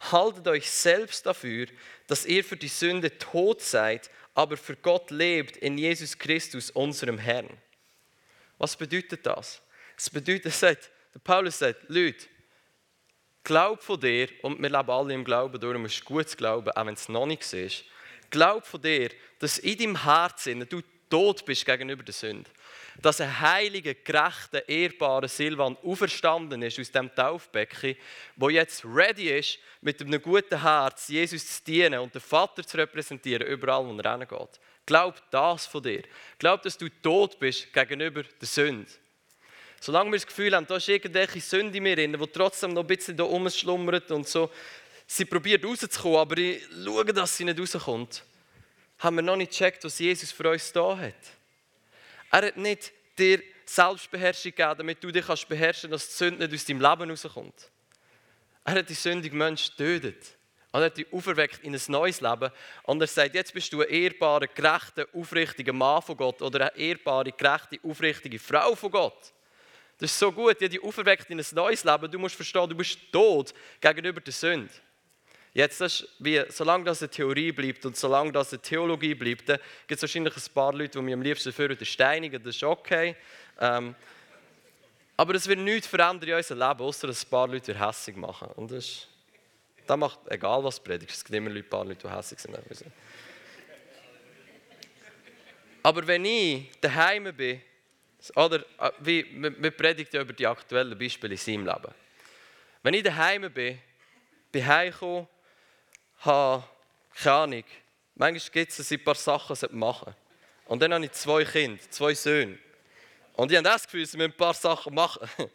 haltet 0.00 0.48
euch 0.48 0.70
selbst 0.70 1.26
dafür, 1.26 1.66
dass 2.06 2.26
ihr 2.26 2.42
für 2.42 2.56
die 2.56 2.68
Sünde 2.68 3.16
tot 3.18 3.60
seid, 3.60 4.10
aber 4.34 4.56
für 4.56 4.76
Gott 4.76 5.10
lebt 5.10 5.56
in 5.58 5.76
Jesus 5.76 6.18
Christus, 6.18 6.70
unserem 6.70 7.18
Herrn. 7.18 7.48
Was 8.58 8.76
bedeutet 8.76 9.26
das? 9.26 9.62
Das 9.96 10.08
bedeutet, 10.10 10.52
sagt, 10.52 10.90
der 11.14 11.20
Paulus 11.20 11.58
sagt, 11.58 11.84
Leute, 11.88 12.26
glaub 13.44 13.82
von 13.82 14.00
dir, 14.00 14.28
und 14.42 14.60
wir 14.60 14.70
leben 14.70 14.90
alle 14.90 15.14
im 15.14 15.24
Glauben, 15.24 15.60
darum 15.60 15.84
ist 15.84 15.94
es 15.94 16.04
gut 16.04 16.28
zu 16.28 16.36
glauben, 16.36 16.70
auch 16.70 16.86
wenn 16.86 16.94
es 16.94 17.08
noch 17.08 17.26
nicht 17.26 17.52
ist, 17.52 17.84
glaub 18.30 18.66
von 18.66 18.80
dir, 18.80 19.10
dass 19.38 19.58
in 19.58 19.78
deinem 19.78 20.02
Herzen 20.04 20.66
du 20.68 20.82
tot 21.10 21.44
bist 21.44 21.66
gegenüber 21.66 22.02
der 22.02 22.14
Sünde. 22.14 22.48
Dass 23.02 23.20
ein 23.20 23.40
heiliger, 23.40 23.94
gerechter, 23.94 24.66
ehrbarer 24.68 25.28
Silvan 25.28 25.76
auferstanden 25.82 26.62
ist 26.62 26.78
aus 26.78 26.90
dem 26.90 27.14
Taufbecken, 27.14 27.96
wo 28.36 28.48
jetzt 28.48 28.84
ready 28.84 29.28
ist, 29.38 29.58
mit 29.80 30.00
einem 30.00 30.22
guten 30.22 30.62
Herz 30.62 31.08
Jesus 31.08 31.46
zu 31.46 31.64
dienen 31.64 32.00
und 32.00 32.14
den 32.14 32.20
Vater 32.20 32.64
zu 32.64 32.76
repräsentieren, 32.76 33.46
überall, 33.46 33.84
wo 33.84 33.96
er 33.98 34.18
hingeht. 34.18 34.60
Glaub 34.86 35.22
das 35.30 35.66
von 35.66 35.82
dir. 35.82 36.02
Glaub, 36.38 36.62
dass 36.62 36.78
du 36.78 36.88
tot 37.02 37.38
bist 37.38 37.72
gegenüber 37.72 38.22
der 38.22 38.48
Sünde. 38.48 38.90
Solange 39.80 40.10
wir 40.10 40.18
das 40.18 40.26
Gefühl 40.26 40.54
haben, 40.54 40.66
da 40.66 40.76
ist 40.76 40.88
irgendwelche 40.88 41.40
Sünde 41.40 41.78
in 41.78 41.82
mir 41.82 41.96
drin, 41.96 42.12
die 42.12 42.26
trotzdem 42.26 42.74
noch 42.74 42.82
ein 42.82 42.86
bisschen 42.86 43.16
da 43.16 43.24
rumschlummert 43.24 44.10
und 44.10 44.28
so, 44.28 44.50
sie 45.06 45.24
probiert 45.24 45.64
rauszukommen, 45.64 46.18
aber 46.18 46.36
ich 46.36 46.62
schaue, 46.84 47.04
dass 47.06 47.36
sie 47.36 47.44
nicht 47.44 47.58
rauskommt, 47.58 48.22
haben 49.00 49.16
wir 49.16 49.22
noch 49.22 49.36
nicht 49.36 49.50
gecheckt, 49.50 49.82
was 49.84 49.98
Jesus 49.98 50.30
für 50.30 50.48
uns 50.50 50.72
da 50.72 50.96
hat. 50.96 51.14
Er 52.30 52.46
hat 52.46 52.56
nicht 52.56 52.92
dir 53.18 53.42
Selbstbeherrschung 53.64 54.52
gegeben, 54.52 54.74
damit 54.78 55.02
du 55.02 55.10
dich 55.10 55.26
kannst 55.26 55.48
beherrschen 55.48 55.90
kannst, 55.90 56.06
dass 56.06 56.18
die 56.18 56.24
Sünde 56.24 56.48
nicht 56.48 56.54
aus 56.54 56.64
deinem 56.66 56.80
Leben 56.80 57.10
rauskommt. 57.10 57.70
Er 58.64 58.74
hat 58.74 58.88
die 58.88 58.94
sündigen 58.94 59.38
Menschen 59.38 59.74
getötet. 59.76 60.36
Und 60.72 60.80
er 60.80 60.86
hat 60.86 60.96
dich 60.96 61.12
auferweckt 61.12 61.64
in 61.64 61.74
ein 61.74 61.82
neues 61.88 62.20
Leben. 62.20 62.50
Und 62.84 63.00
er 63.00 63.06
sagt, 63.06 63.34
jetzt 63.34 63.52
bist 63.52 63.72
du 63.72 63.80
ein 63.80 63.88
ehrbarer, 63.88 64.46
gerechter, 64.46 65.06
aufrichtiger 65.12 65.72
Mann 65.72 66.02
von 66.02 66.16
Gott 66.16 66.40
oder 66.42 66.70
eine 66.70 66.80
ehrbare, 66.80 67.32
gerechte, 67.32 67.80
aufrichtige 67.82 68.38
Frau 68.38 68.76
von 68.76 68.90
Gott. 68.90 69.32
Das 69.98 70.10
ist 70.10 70.18
so 70.18 70.30
gut, 70.30 70.60
die 70.60 70.66
hat 70.66 70.72
dich 70.72 70.82
auferweckt 70.82 71.28
in 71.30 71.40
ein 71.40 71.46
neues 71.52 71.82
Leben. 71.82 72.10
Du 72.10 72.18
musst 72.18 72.36
verstehen, 72.36 72.68
du 72.68 72.76
bist 72.76 72.98
tot 73.10 73.52
gegenüber 73.80 74.20
der 74.20 74.32
Sünde. 74.32 74.72
Jetzt, 75.52 75.80
das 75.80 76.06
wie, 76.18 76.42
solange 76.48 76.84
das 76.84 77.02
eine 77.02 77.10
Theorie 77.10 77.50
bleibt 77.50 77.84
und 77.84 77.96
solange 77.96 78.30
das 78.30 78.52
eine 78.52 78.62
Theologie 78.62 79.14
bleibt, 79.14 79.46
gibt 79.46 79.60
es 79.88 80.02
wahrscheinlich 80.02 80.36
ein 80.36 80.54
paar 80.54 80.72
Leute, 80.72 80.98
die 80.98 81.04
mich 81.04 81.14
am 81.14 81.22
liebsten 81.22 81.52
für 81.52 81.84
steinigen, 81.84 82.42
das 82.42 82.54
ist 82.56 82.62
okay. 82.62 83.16
Ähm, 83.58 83.94
aber 85.16 85.34
es 85.34 85.46
wird 85.48 85.58
nichts 85.58 85.86
verändern 85.86 86.28
in 86.28 86.34
unserem 86.36 86.60
Leben, 86.60 86.80
außer 86.80 87.08
dass 87.08 87.24
ein 87.24 87.30
paar 87.30 87.48
Leute 87.48 87.78
hässig 87.78 88.16
machen. 88.16 88.48
Und 88.56 88.70
das, 88.70 89.08
das 89.86 89.96
macht, 89.96 90.20
egal 90.26 90.62
was 90.62 90.76
du 90.76 90.84
predigst, 90.84 91.16
es 91.16 91.24
gibt 91.24 91.36
immer 91.36 91.50
ein 91.50 91.68
paar 91.68 91.84
Leute, 91.84 92.08
die 92.08 92.14
hässig 92.14 92.38
sind. 92.38 92.56
Aber 95.82 96.06
wenn 96.06 96.24
ich 96.24 96.70
daheim 96.80 97.34
bin, 97.36 97.60
oder 98.36 98.60
äh, 98.78 98.90
wie, 99.00 99.26
wir 99.32 99.70
predigen 99.70 100.20
über 100.20 100.32
die 100.32 100.46
aktuellen 100.46 100.98
Beispiele 100.98 101.34
in 101.34 101.38
seinem 101.38 101.66
Leben. 101.66 101.94
Wenn 102.82 102.94
ich 102.94 103.02
daheim 103.02 103.50
bin, 103.52 103.78
bin 104.52 104.66
heimgekommen, 104.66 105.26
habe, 106.20 106.64
keine 107.14 107.36
Ahnung, 107.36 107.64
manchmal 108.14 108.50
gibt 108.52 108.78
es 108.78 108.92
ein 108.92 109.04
paar 109.04 109.14
Sachen, 109.14 109.56
die 109.56 109.74
machen 109.74 110.14
Und 110.66 110.80
dann 110.82 110.94
habe 110.94 111.04
ich 111.04 111.12
zwei 111.12 111.44
Kinder, 111.44 111.82
zwei 111.90 112.14
Söhne. 112.14 112.58
Und 113.34 113.50
ich 113.50 113.56
habe 113.56 113.68
das 113.68 113.84
Gefühl, 113.84 114.06
sie 114.06 114.16
müssen 114.16 114.32
ein 114.32 114.36
paar 114.36 114.54
Sachen 114.54 114.94
machen. 114.94 115.28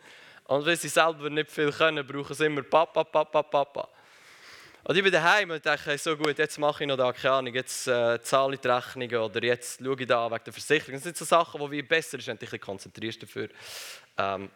Und 0.45 0.65
wenn 0.65 0.77
sie 0.77 0.89
selber 0.89 1.29
nicht 1.29 1.51
viel 1.51 1.72
können, 1.72 2.05
brauchen 2.05 2.36
sie 2.36 2.45
immer 2.45 2.62
Papa, 2.62 3.03
Papa, 3.03 3.41
Papa. 3.41 3.89
Und 4.84 4.95
ich 4.95 5.01
bin 5.01 5.12
daheim 5.12 5.50
und 5.50 5.65
denke, 5.65 5.98
so 5.98 6.15
gut, 6.15 6.38
jetzt 6.38 6.60
mache 6.60 6.84
ich 6.84 6.88
noch 6.88 6.95
da, 6.95 7.12
keine 7.12 7.34
Ahnung, 7.34 7.55
jetzt 7.55 7.88
äh, 7.88 8.22
zahle 8.22 8.53
ich 8.53 8.60
die 8.60 8.67
Rechnungen 8.67 9.17
oder 9.17 9.43
jetzt 9.43 9.79
schaue 9.84 10.00
ich 10.00 10.05
da 10.05 10.29
wegen 10.29 10.43
der 10.43 10.53
Versicherung. 10.53 10.93
Das 10.93 11.03
sind 11.03 11.17
so 11.17 11.25
Sachen, 11.25 11.72
die 11.72 11.81
besser 11.81 12.22
sind, 12.22 12.27
wenn 12.27 12.38
du 12.38 12.45
dich 12.45 12.62
konzentrierst 12.62 13.24
dafür. 13.24 13.50
Ähm, 14.15 14.51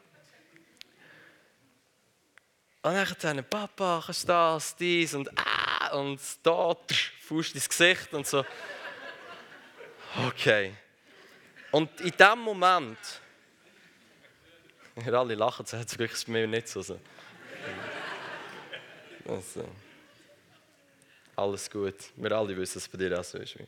und 2.83 2.93
dann 2.93 3.15
dann, 3.21 3.43
Papa, 3.43 4.03
kannst 4.05 4.23
du 4.23 4.27
das, 4.27 4.75
dies 4.75 5.15
und 5.15 5.29
ah, 5.35 5.58
und 5.93 6.19
da, 6.43 6.75
Fuß 7.21 7.54
ins 7.54 7.69
Gesicht 7.69 8.13
und 8.13 8.25
so. 8.25 8.45
Okay. 10.28 10.73
Und 11.71 12.02
in 12.02 12.12
dem 12.12 12.39
Moment, 12.39 12.97
wir 14.95 15.13
alle 15.13 15.36
lachen, 15.36 15.65
ist 15.65 15.99
wirklich 15.99 16.25
bei 16.25 16.32
mir 16.32 16.47
nicht 16.47 16.67
so. 16.67 16.80
Also, 19.28 19.69
alles 21.36 21.69
gut. 21.69 21.95
Wir 22.15 22.32
alle 22.32 22.58
wissen, 22.58 22.75
dass 22.75 22.84
es 22.84 22.89
bei 22.89 22.97
dir 22.97 23.19
auch 23.19 23.23
so 23.23 23.38
ist. 23.38 23.56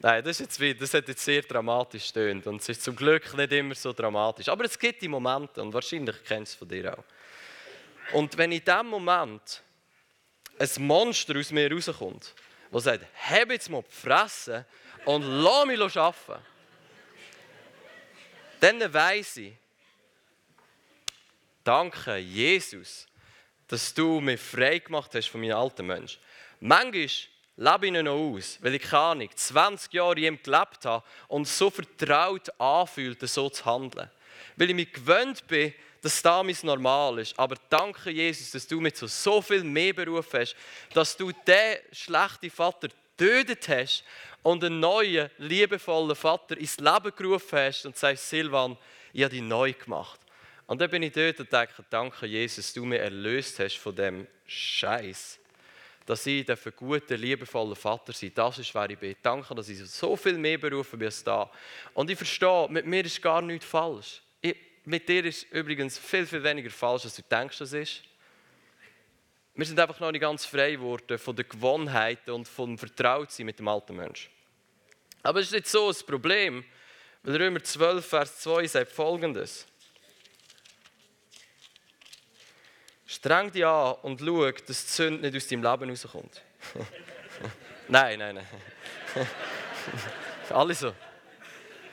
Nein, 0.00 0.24
das, 0.24 0.32
ist 0.32 0.40
jetzt 0.40 0.60
wie, 0.60 0.74
das 0.74 0.92
hat 0.94 1.08
jetzt 1.08 1.24
sehr 1.24 1.42
dramatisch 1.42 2.06
stöhnt 2.06 2.46
und 2.46 2.60
es 2.60 2.68
ist 2.68 2.82
zum 2.82 2.94
Glück 2.96 3.34
nicht 3.36 3.52
immer 3.52 3.74
so 3.74 3.92
dramatisch. 3.92 4.48
Aber 4.48 4.64
es 4.64 4.78
gibt 4.78 5.02
die 5.02 5.08
Momente 5.08 5.62
und 5.62 5.72
wahrscheinlich 5.72 6.16
kennst 6.24 6.52
du 6.52 6.54
es 6.54 6.58
von 6.58 6.68
dir 6.68 6.98
auch. 6.98 7.04
Und 8.12 8.36
wenn 8.36 8.52
in 8.52 8.64
diesem 8.64 8.86
Moment 8.86 9.62
ein 10.58 10.86
Monster 10.86 11.38
aus 11.38 11.50
mir 11.50 11.70
rauskommt, 11.70 12.34
das 12.70 12.84
sagt, 12.84 13.04
hab 13.28 13.50
jetzt 13.50 13.70
mal 13.70 13.82
die 13.82 13.94
Fresse 13.94 14.64
und 15.04 15.22
lass 15.22 15.66
mich 15.66 15.80
arbeiten, 15.80 16.42
dann 18.60 18.92
weiss 18.92 19.36
ich, 19.36 19.52
danke 21.62 22.16
Jesus, 22.16 23.06
dass 23.68 23.92
du 23.92 24.20
mich 24.20 24.40
frei 24.40 24.78
gemacht 24.78 25.14
hast 25.14 25.28
von 25.28 25.40
meinem 25.40 25.56
alten 25.56 25.86
Mensch. 25.86 26.18
Manchmal 26.60 27.08
lebe 27.56 27.86
ich 27.86 27.92
ihn 27.92 28.04
noch 28.04 28.14
aus, 28.14 28.58
weil 28.60 28.74
ich 28.74 28.82
keine 28.82 29.02
Ahnung, 29.02 29.30
20 29.34 29.92
Jahre 29.92 30.16
in 30.16 30.24
ihm 30.24 30.42
gelebt 30.42 30.84
habe 30.84 31.04
und 31.28 31.46
so 31.46 31.70
vertraut 31.70 32.48
anfühlt, 32.60 33.20
so 33.28 33.48
zu 33.50 33.64
handeln. 33.64 34.10
Weil 34.56 34.70
ich 34.70 34.76
mich 34.76 34.92
gewöhnt 34.92 35.46
bin, 35.46 35.74
dass 36.06 36.22
das 36.22 36.44
mein 36.44 36.56
Normal 36.62 37.18
ist. 37.18 37.36
Aber 37.36 37.56
danke, 37.68 38.10
Jesus, 38.10 38.52
dass 38.52 38.66
du 38.66 38.80
mich 38.80 38.94
zu 38.94 39.08
so 39.08 39.42
viel 39.42 39.64
mehr 39.64 39.92
berufen 39.92 40.40
hast, 40.40 40.54
dass 40.94 41.16
du 41.16 41.32
den 41.46 41.78
schlechten 41.90 42.50
Vater 42.50 42.88
getötet 43.16 43.68
hast 43.68 44.04
und 44.44 44.62
einen 44.62 44.78
neuen, 44.78 45.28
liebevollen 45.38 46.14
Vater 46.14 46.56
ins 46.56 46.78
Leben 46.78 47.12
gerufen 47.16 47.58
hast 47.58 47.86
und 47.86 47.96
sagst, 47.96 48.28
Silvan, 48.28 48.76
ich 49.12 49.24
habe 49.24 49.34
dich 49.34 49.42
neu 49.42 49.72
gemacht. 49.72 50.20
Und 50.68 50.80
dann 50.80 50.90
bin 50.90 51.02
ich 51.02 51.12
dort 51.12 51.40
und 51.40 51.52
denke, 51.52 51.84
danke, 51.90 52.26
Jesus, 52.26 52.66
dass 52.66 52.74
du 52.74 52.84
mich 52.84 53.00
erlöst 53.00 53.58
hast 53.58 53.76
von 53.76 53.96
dem 53.96 54.28
Scheiß 54.46 55.40
dass 56.06 56.24
ich 56.24 56.48
ein 56.48 56.56
guter, 56.76 57.16
liebevoller 57.16 57.74
Vater 57.74 58.12
sein 58.12 58.30
Das 58.32 58.60
ist, 58.60 58.72
wer 58.72 58.88
ich 58.88 58.96
bin. 58.96 59.16
Danke, 59.20 59.52
dass 59.56 59.68
ich 59.68 59.84
so 59.86 60.14
viel 60.14 60.38
mehr 60.38 60.56
berufen 60.56 61.00
bin 61.00 61.06
als 61.06 61.24
da. 61.24 61.50
Und 61.94 62.08
ich 62.08 62.16
verstehe, 62.16 62.68
mit 62.70 62.86
mir 62.86 63.04
ist 63.04 63.20
gar 63.20 63.42
nichts 63.42 63.66
falsch. 63.66 64.22
Ich, 64.40 64.56
mit 64.86 65.08
dir 65.08 65.24
ist 65.24 65.42
übrigens 65.50 65.98
viel, 65.98 66.26
viel 66.26 66.42
weniger 66.42 66.70
falsch, 66.70 67.04
als 67.04 67.16
du 67.16 67.22
denkst, 67.22 67.60
es 67.60 67.72
ist. 67.72 68.02
Wir 69.54 69.66
sind 69.66 69.80
einfach 69.80 69.98
noch 69.98 70.12
nicht 70.12 70.20
ganz 70.20 70.46
frei 70.46 70.72
geworden 70.72 71.18
von 71.18 71.34
den 71.34 71.48
Gewohnheiten 71.48 72.30
und 72.30 72.46
vom 72.46 72.78
Vertrautsein 72.78 73.46
mit 73.46 73.58
dem 73.58 73.66
alten 73.66 73.96
Menschen. 73.96 74.30
Aber 75.22 75.40
es 75.40 75.46
ist 75.46 75.52
nicht 75.52 75.66
so 75.66 75.88
ein 75.88 75.96
Problem, 76.06 76.64
weil 77.24 77.36
Römer 77.36 77.62
12, 77.62 78.06
Vers 78.06 78.40
2 78.40 78.66
sagt 78.68 78.92
folgendes. 78.92 79.66
Streng 83.06 83.50
dich 83.50 83.66
an 83.66 83.96
und 84.02 84.20
schau, 84.20 84.50
dass 84.50 84.86
die 84.86 84.92
Sünde 84.92 85.22
nicht 85.22 85.36
aus 85.36 85.48
deinem 85.48 85.64
Leben 85.64 85.90
rauskommt. 85.90 86.42
nein, 87.88 88.18
nein, 88.20 88.36
nein. 88.36 89.26
Alle 90.50 90.74
so. 90.74 90.94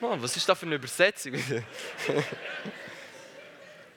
Mann, 0.00 0.22
was 0.22 0.36
ist 0.36 0.48
das 0.48 0.58
für 0.58 0.66
eine 0.66 0.76
Übersetzung? 0.76 1.34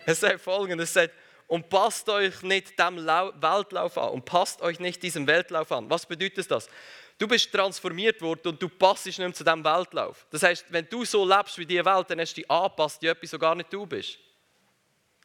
es 0.08 0.20
sagt 0.22 0.42
folgendes: 0.42 0.90
Es 0.90 0.94
sagt, 0.94 1.14
und 1.48 1.70
passt 1.70 2.08
euch 2.10 2.42
nicht 2.42 2.78
dem 2.78 3.06
Weltlauf 3.06 3.98
an 3.98 4.10
und 4.10 4.26
passt 4.26 4.62
euch 4.62 4.80
nicht 4.80 5.02
diesem 5.02 5.26
Weltlauf 5.28 5.72
an. 5.72 5.90
Was 5.90 6.06
bedeutet 6.06 6.50
das? 6.50 6.70
Du 7.18 7.28
bist 7.28 7.52
transformiert 7.52 8.22
worden 8.22 8.50
und 8.50 8.62
du 8.62 8.70
passt 8.70 9.06
nicht 9.06 9.18
mehr 9.18 9.34
zu 9.34 9.44
diesem 9.44 9.64
Weltlauf. 9.64 10.28
Das 10.30 10.44
heißt, 10.44 10.66
wenn 10.70 10.88
du 10.88 11.04
so 11.04 11.26
lebst 11.26 11.58
wie 11.58 11.66
die 11.66 11.84
Welt, 11.84 12.10
dann 12.10 12.20
hast 12.20 12.34
du 12.34 12.42
dich 12.42 12.52
angepasst, 12.52 13.02
die 13.02 13.08
etwas, 13.08 13.32
so 13.32 13.40
gar 13.40 13.56
nicht 13.56 13.72
du 13.72 13.86
bist. 13.86 14.20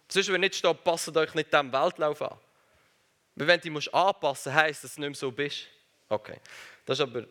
Sonst, 0.08 0.32
wenn 0.32 0.40
nicht 0.40 0.54
steht, 0.54 0.84
passt 0.84 1.14
euch 1.16 1.34
nicht 1.34 1.52
diesem 1.52 1.72
Weltlauf 1.72 2.22
an. 2.22 2.38
Weil 3.34 3.46
wenn 3.46 3.60
du 3.60 3.70
dich 3.70 3.94
anpassen 3.94 4.52
musst, 4.52 4.62
heisst 4.62 4.84
dass 4.84 4.94
du 4.94 5.00
nicht 5.00 5.10
mehr 5.10 5.16
so 5.16 5.30
bist. 5.32 5.66
Okay. 6.08 6.38
Das 6.86 6.98
ist 6.98 7.02
aber 7.02 7.24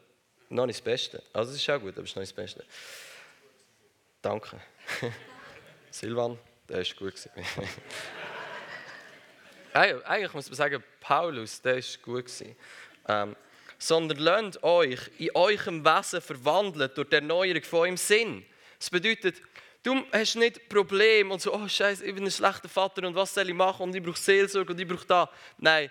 noch 0.50 0.66
nicht 0.66 0.80
das 0.80 0.84
Beste. 0.84 1.24
Also, 1.34 1.52
das 1.52 1.62
ist 1.62 1.70
auch 1.70 1.80
gut, 1.80 1.94
aber 1.94 2.04
es 2.04 2.10
ist 2.10 2.16
noch 2.16 2.22
nicht 2.22 2.38
das 2.38 2.44
Beste. 2.44 2.66
Danke. 4.22 4.60
Silvan, 5.92 6.38
der 6.72 6.86
war 6.86 6.96
gut. 6.98 7.30
Eigentlich 9.74 10.34
muss 10.34 10.48
man 10.48 10.56
sagen, 10.56 10.84
Paulus, 11.00 11.62
der 11.62 11.76
war 11.76 11.84
gut. 12.02 12.26
Ähm, 13.08 13.36
sondern 13.78 14.20
lernt 14.20 14.64
euch 14.64 15.00
in 15.18 15.32
eurem 15.34 15.84
Wesen 15.84 16.22
verwandeln 16.22 16.92
durch 16.94 17.10
die 17.10 17.16
Erneuerung 17.16 17.64
von 17.64 17.80
eurem 17.80 17.98
Sinn. 17.98 18.46
Das 18.78 18.90
bedeutet, 18.90 19.42
Du 19.84 20.06
hast 20.12 20.36
nicht 20.36 20.70
Problem 20.70 21.32
und 21.32 21.42
so, 21.42 21.56
oh 21.56 21.68
Scheiße, 21.68 22.06
ich 22.06 22.14
bin 22.14 22.24
ein 22.24 22.30
schlechter 22.30 22.70
Vater 22.70 23.08
und 23.08 23.16
was 23.16 23.34
soll 23.34 23.50
ich 23.50 23.56
machen 23.56 23.82
und 23.82 23.96
ich 23.96 24.04
brauche 24.04 24.20
Seelsorge 24.20 24.74
und 24.74 24.80
ich 24.80 24.88
brauche 24.88 25.08
da. 25.08 25.28
Nein, 25.58 25.90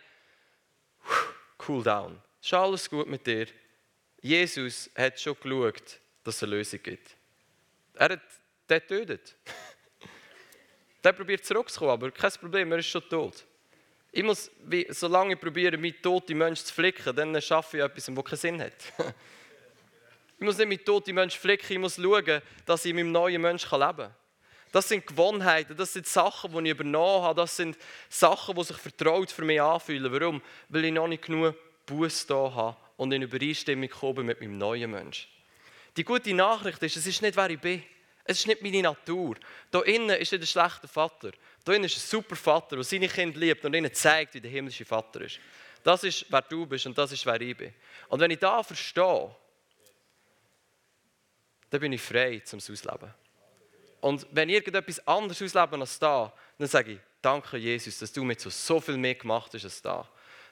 cool 1.67 1.83
down. 1.83 2.23
Ist 2.41 2.55
alles 2.55 2.89
gut 2.89 3.09
mit 3.09 3.27
dir. 3.27 3.49
Jesus 4.21 4.89
hat 4.95 5.19
schon 5.19 5.35
geschaut, 5.41 5.99
dass 6.23 6.37
es 6.37 6.43
eine 6.45 6.55
Lösung 6.55 6.81
gibt. 6.85 7.17
Er 7.95 8.11
hat 8.11 8.21
der 8.69 8.87
tötet. 8.87 9.35
Der 11.03 11.13
probiert 11.13 11.45
zurückzukommen, 11.45 11.93
aber 11.93 12.11
kein 12.11 12.33
Problem, 12.33 12.73
er 12.73 12.79
ist 12.79 12.87
schon 12.87 13.09
tot. 13.09 13.45
Ich 14.13 14.23
muss, 14.23 14.51
wie, 14.65 14.87
solange 14.91 15.35
ich 15.35 15.41
probiere, 15.41 15.77
mit 15.77 16.03
toten 16.03 16.37
Menschen 16.37 16.67
zu 16.67 16.75
flicken, 16.75 17.15
dann 17.15 17.41
schaffe 17.41 17.79
ich 17.79 17.83
etwas, 17.85 18.07
das 18.07 18.25
keinen 18.25 18.37
Sinn 18.37 18.61
hat. 18.61 18.75
ich 20.39 20.45
muss 20.45 20.59
nicht 20.59 20.69
mit 20.69 20.85
toten 20.85 21.15
Menschen 21.15 21.41
flicken, 21.41 21.73
ich 21.73 21.79
muss 21.79 21.97
schauen, 21.97 22.43
dass 22.67 22.85
ich 22.85 22.93
mit 22.93 23.03
einem 23.03 23.13
neuen 23.13 23.41
Menschen 23.41 23.79
leben 23.79 23.97
kann. 23.97 24.15
Das 24.73 24.89
sind 24.89 25.07
Gewohnheiten, 25.07 25.77
das 25.77 25.93
sind 25.93 26.07
Sachen, 26.07 26.53
die 26.53 26.71
ich 26.71 26.71
übernommen 26.71 27.23
habe, 27.25 27.41
das 27.41 27.57
sind 27.57 27.77
Sachen, 28.09 28.55
die 28.55 28.65
sich 28.65 28.77
vertraut 28.77 29.31
für 29.31 29.45
mich 29.45 29.61
anfühlen. 29.61 30.13
Warum? 30.13 30.43
Weil 30.69 30.85
ich 30.85 30.93
noch 30.93 31.09
nicht 31.09 31.25
genug 31.25 31.57
Buß 31.87 32.27
da 32.27 32.53
habe 32.55 32.77
und 32.97 33.13
in 33.13 33.23
Übereinstimmung 33.23 33.89
komme 33.89 34.23
mit 34.23 34.41
meinem 34.41 34.59
neuen 34.59 34.91
Menschen. 34.91 35.29
Die 35.97 36.05
gute 36.05 36.33
Nachricht 36.35 36.81
ist, 36.83 36.97
es 36.97 37.07
ist 37.07 37.21
nicht, 37.21 37.37
wer 37.37 37.51
ich 37.51 37.59
bin. 37.59 37.83
Es 38.31 38.39
ist 38.39 38.47
nicht 38.47 38.63
meine 38.63 38.81
Natur. 38.81 39.35
Da 39.73 39.81
innen 39.81 40.11
ist 40.11 40.31
nicht 40.31 40.43
ein 40.43 40.47
schlechter 40.47 40.87
Vater. 40.87 41.33
Da 41.65 41.73
innen 41.73 41.87
ist 41.87 41.97
ein 41.97 42.01
super 42.01 42.37
Vater, 42.37 42.77
der 42.77 42.85
seine 42.85 43.09
Kinder 43.09 43.37
liebt 43.37 43.65
und 43.65 43.75
ihnen 43.75 43.93
zeigt, 43.93 44.35
wie 44.35 44.41
der 44.41 44.53
himmlische 44.53 44.85
Vater 44.85 45.23
ist. 45.23 45.41
Das 45.83 46.05
ist, 46.05 46.27
wer 46.29 46.43
du 46.43 46.65
bist 46.65 46.87
und 46.87 46.97
das 46.97 47.11
ist, 47.11 47.27
wer 47.27 47.41
ich 47.41 47.57
bin. 47.57 47.75
Und 48.09 48.21
wenn 48.21 48.31
ich 48.31 48.39
da 48.39 48.63
verstehe, 48.63 49.35
dann 51.71 51.81
bin 51.81 51.93
ich 51.93 52.01
frei 52.01 52.41
zum 52.45 52.59
Ausleben. 52.59 53.13
Und 54.01 54.25
wenn 54.31 54.49
ich 54.49 54.55
irgendetwas 54.55 55.05
anderes 55.09 55.43
auslebe 55.43 55.81
als 55.81 55.99
da, 55.99 56.33
dann 56.57 56.69
sage 56.69 56.93
ich, 56.93 56.99
danke 57.21 57.57
Jesus, 57.57 57.99
dass 57.99 58.13
du 58.13 58.23
mir 58.23 58.39
so, 58.39 58.49
so 58.49 58.81
viel 58.81 58.97
mehr 58.97 59.17
gemacht 59.17 59.53
hast 59.55 59.65
als 59.65 59.83
da. 59.83 60.09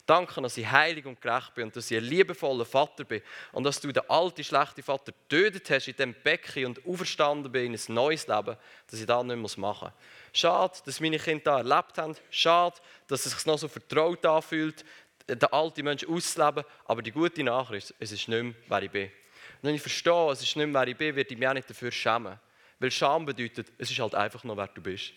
Danke, 0.09 0.41
dass 0.41 0.57
ich 0.57 0.67
heilig 0.67 1.05
und 1.05 1.21
gerecht 1.21 1.55
bin 1.55 1.65
und 1.65 1.77
dass 1.77 1.91
ich 1.91 1.99
ein 1.99 2.03
liebevoller 2.03 2.65
Vater 2.65 3.05
bin 3.05 3.21
und 3.53 3.65
dass 3.65 3.79
du 3.79 3.93
den 3.93 4.09
alten, 4.09 4.43
schlechten 4.43 4.83
Vater 4.83 5.13
getötet 5.13 5.69
hast 5.69 5.87
in 5.87 5.97
dem 5.97 6.15
Becken 6.15 6.65
und 6.65 6.87
auferstanden 6.87 7.53
bin 7.53 7.75
in 7.75 7.79
ein 7.79 7.95
neues 7.95 8.27
Leben, 8.27 8.57
dass 8.91 9.01
ich 9.01 9.05
das 9.05 9.23
nicht 9.23 9.59
machen 9.59 9.93
muss. 9.93 9.93
Schade, 10.33 10.79
dass 10.87 11.01
meine 11.01 11.19
Kinder 11.19 11.63
das 11.63 11.71
erlebt 11.71 11.99
haben. 11.99 12.17
Schade, 12.31 12.77
dass 13.07 13.27
es 13.27 13.33
sich 13.33 13.45
noch 13.45 13.59
so 13.59 13.69
vertraut 13.69 14.25
anfühlt, 14.25 14.83
den 15.29 15.45
alten 15.45 15.85
Menschen 15.85 16.09
auszuleben. 16.09 16.65
Aber 16.87 17.03
die 17.03 17.13
gute 17.13 17.45
Nachricht 17.45 17.91
ist, 17.91 17.97
es 18.01 18.13
ist 18.13 18.29
nicht 18.29 18.43
mehr, 18.43 18.55
wer 18.67 18.83
ich 18.83 18.91
bin. 18.91 19.09
Und 19.09 19.13
wenn 19.61 19.75
ich 19.75 19.83
verstehe, 19.83 20.31
es 20.33 20.41
ist 20.41 20.57
nicht 20.57 20.69
mehr, 20.69 20.81
wer 20.81 20.89
ich 20.89 20.97
bin, 20.97 21.17
werde 21.17 21.35
ich 21.35 21.39
mich 21.39 21.49
auch 21.49 21.53
nicht 21.53 21.69
dafür 21.69 21.93
schämen. 21.93 22.41
Weil 22.79 22.91
Scham 22.91 23.27
bedeutet, 23.27 23.73
es 23.77 23.91
ist 23.91 23.99
halt 24.01 24.15
einfach 24.15 24.43
noch, 24.43 24.57
wer 24.57 24.69
du 24.69 24.81
bist. 24.81 25.13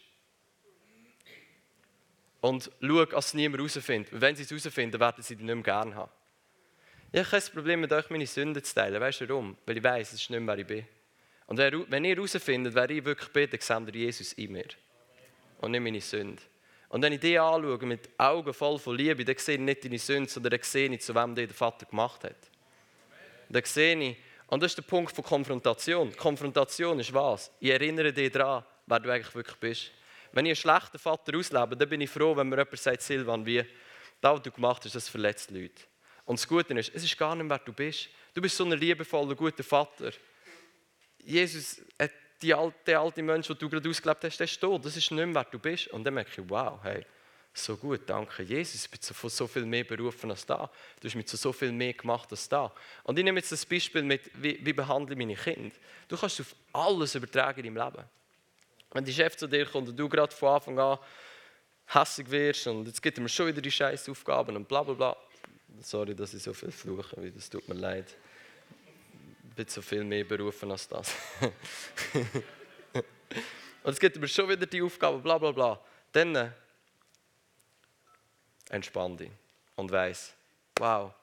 Und 2.42 2.72
schau, 2.82 3.06
dass 3.06 3.28
es 3.28 3.34
niemand 3.36 3.62
herausfindet. 3.62 4.10
Wenn 4.20 4.36
sie 4.36 4.44
es 4.44 4.50
herausfinden, 4.50 5.00
werden 5.00 5.22
sie 5.24 5.36
dich 5.36 5.46
nicht 5.46 5.56
mehr 5.56 5.64
gerne 5.64 5.96
haben. 5.96 6.12
Ich 7.12 7.20
habe 7.20 7.30
kein 7.30 7.54
Problem 7.54 7.82
mit 7.82 7.94
euch, 7.94 8.10
meine 8.10 8.26
Sünden 8.26 8.64
zu 8.64 8.74
teilen. 8.74 9.00
Weißt 9.00 9.22
du 9.22 9.30
warum? 9.30 9.58
Weil 9.66 9.78
ich 9.78 9.84
weiß, 9.84 10.14
es 10.14 10.22
ist 10.22 10.30
nicht 10.30 10.40
mehr, 10.40 10.56
wer 10.56 10.62
ich 10.62 10.68
bin. 10.68 10.86
Und 11.48 11.58
wenn 11.58 12.06
ihr 12.06 12.16
herausfindet, 12.16 12.74
wer 12.74 12.90
ich 12.90 13.04
wirklich 13.04 13.30
bin, 13.30 13.50
dann 13.50 13.60
seht 13.60 13.96
ihr 13.96 14.02
Jesus 14.02 14.34
in 14.34 14.52
mir. 14.54 14.66
Und 15.60 15.72
nicht 15.72 15.82
meine 15.82 16.02
Sünde. 16.02 16.42
Und 16.90 17.02
wenn 17.04 17.14
ich 17.14 17.20
dich 17.20 17.40
anschaue 17.40 17.86
mit 17.86 18.10
Augen 18.18 18.54
voll 18.54 18.80
von 18.80 18.98
Liebe, 18.98 19.24
dann 19.24 19.38
sehe 19.38 19.56
ich 19.56 19.62
nicht 19.62 19.86
deine 19.86 20.00
Sünde, 20.00 20.30
sondern 20.30 20.52
dann 20.52 20.62
sehe 20.64 20.90
ich, 20.90 21.02
zu 21.02 21.14
wem 21.14 21.36
der 21.36 21.50
Vater 21.50 21.86
gemacht 21.86 22.24
hat. 22.24 22.36
Dann 23.50 23.64
sehe 23.66 23.98
ich, 23.98 24.18
und 24.48 24.64
das 24.64 24.72
ist 24.72 24.78
der 24.78 24.84
Punkt 24.84 25.14
von 25.16 25.24
Konfrontation. 25.24 26.16
Konfrontation 26.16 27.00
ist 27.00 27.14
was? 27.14 27.52
Ich 27.60 27.70
erinnere 27.70 28.12
dich 28.12 28.32
daran, 28.32 28.64
wer 28.88 29.00
du 29.00 29.10
eigentlich 29.10 29.36
wirklich 29.36 29.58
bist. 29.58 29.92
Wenn 30.34 30.46
ich 30.46 30.52
einen 30.52 30.56
schlechten 30.56 31.00
Vater 31.00 31.38
auslebe, 31.38 31.76
dann 31.76 31.90
bin 31.90 32.02
ich 32.02 32.10
froh, 32.10 32.36
wenn 32.36 32.50
mir 32.50 32.58
jemand 32.58 32.80
sagt, 32.80 33.02
Silvan, 33.02 33.46
wie, 33.46 33.66
das, 34.22 34.34
was 34.34 34.42
du 34.42 34.52
gemacht 34.52 34.86
hast, 34.86 34.96
das 34.96 35.10
verletzt 35.10 35.52
Leute. 35.52 35.84
Und 36.26 36.40
das 36.40 36.48
Gute 36.48 36.74
ist, 36.78 36.92
es 36.94 37.04
ist 37.04 37.18
gar 37.18 37.36
nicht, 37.36 37.50
wer 37.50 37.60
du 37.60 37.74
bist. 37.74 38.10
Du 38.34 38.42
bist 38.42 38.56
so 38.56 38.64
ein 38.64 38.72
liebevoller, 38.72 39.36
guter 39.36 39.64
Vater. 39.64 40.12
Jesus 41.24 41.82
die 42.42 42.54
alte, 42.54 42.78
der 42.86 43.00
alte 43.00 43.22
Mensch, 43.22 43.48
den 43.48 43.58
du 43.58 43.70
gerade 43.70 43.88
ausgelebt 43.90 44.24
hast, 44.24 44.38
der 44.38 44.46
ist 44.46 44.60
tot. 44.60 44.84
Das 44.86 44.98
ist 44.98 45.12
nicht 45.12 45.26
mehr, 45.26 45.36
wer 45.36 45.44
du 45.44 45.60
bist. 45.60 45.88
Und 45.90 46.04
dann 46.04 46.14
merke 46.14 46.42
ich, 46.42 46.50
wow, 46.50 46.80
hey, 46.84 47.06
so 47.54 47.76
gut, 47.76 48.02
danke 48.06 48.44
Jesus, 48.44 48.86
ich 48.86 48.90
bin 48.90 49.02
von 49.02 49.30
so 49.30 49.46
viel 49.46 49.66
mehr 49.66 49.84
berufen 49.84 50.32
als 50.32 50.46
da. 50.46 50.70
Du 51.00 51.08
hast 51.08 51.16
mit 51.16 51.28
so, 51.28 51.38
so 51.38 51.52
viel 51.52 51.72
mehr 51.72 51.94
gemacht 51.94 52.32
als 52.32 52.48
da. 52.48 52.74
Und 53.04 53.20
ich 53.20 53.26
nehme 53.26 53.40
jetzt 53.40 53.52
das 53.52 53.66
Beispiel 53.66 54.04
mit, 54.04 54.32
wie, 54.36 54.66
wie 54.66 54.74
behandle 54.74 55.14
ich 55.14 55.18
meine 55.18 55.36
Kinder. 55.36 55.76
Du 56.08 56.18
kannst 56.18 56.40
auf 56.40 56.56
alles 56.72 57.16
übertragen 57.16 57.64
deinem 57.64 57.76
Leben. 57.76 58.06
Wenn 58.92 59.06
die 59.06 59.14
Chef 59.14 59.38
zu 59.38 59.48
dir 59.48 59.66
kommt 59.66 59.90
und 59.90 59.98
du 59.98 60.10
gerade 60.10 60.36
von 60.36 60.56
Anfang 60.56 60.78
an 60.80 61.00
hässig 61.88 62.30
wirst 62.30 62.68
und 62.68 62.88
jetzt 62.88 63.02
gibt 63.02 63.18
er 63.18 63.22
mir 63.22 63.30
schon 63.30 63.48
wieder 63.48 63.62
die 63.62 63.72
scheiß 63.72 64.08
Aufgaben 64.10 64.56
und 64.56 64.68
bla 64.68 64.84
bla 64.84 64.94
bla. 64.94 65.18
Sorry, 65.82 66.14
dass 66.16 66.34
ich 66.34 66.44
so 66.44 66.54
viel 66.54 66.72
fluche, 66.72 67.32
das 67.32 67.50
tut 67.50 67.68
mir 67.68 67.76
leid. 67.76 68.16
Ich 69.50 69.56
bin 69.56 69.68
so 69.68 69.82
viel 69.82 70.04
mehr 70.04 70.24
berufen 70.24 70.72
als 70.72 70.88
das. 70.88 71.14
und 72.94 73.04
jetzt 73.86 74.00
gibt 74.00 74.20
mir 74.20 74.28
schon 74.28 74.48
wieder 74.50 74.66
die 74.66 74.82
Aufgaben, 74.82 75.22
bla 75.22 75.38
bla 75.38 75.52
bla. 75.52 75.80
Dann 76.12 76.36
äh, 76.36 76.52
entspann 78.70 79.18
dich 79.18 79.32
und 79.76 79.92
weiss, 79.92 80.34
wow, 80.76 81.14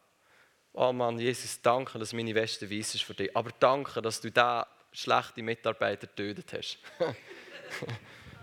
oh 0.73 0.93
Mann, 0.93 1.19
Jesus, 1.19 1.61
danke, 1.61 1.99
dass 1.99 2.13
meine 2.13 2.35
Weste 2.35 2.71
weiss 2.71 2.95
ist 2.95 3.05
für 3.05 3.15
dich. 3.15 3.35
Aber 3.37 3.51
danke, 3.59 4.01
dass 4.01 4.21
du 4.21 4.31
diesen 4.31 4.65
schlechten 4.93 5.45
Mitarbeiter 5.45 6.07
getötet 6.07 6.53
hast. 6.53 6.79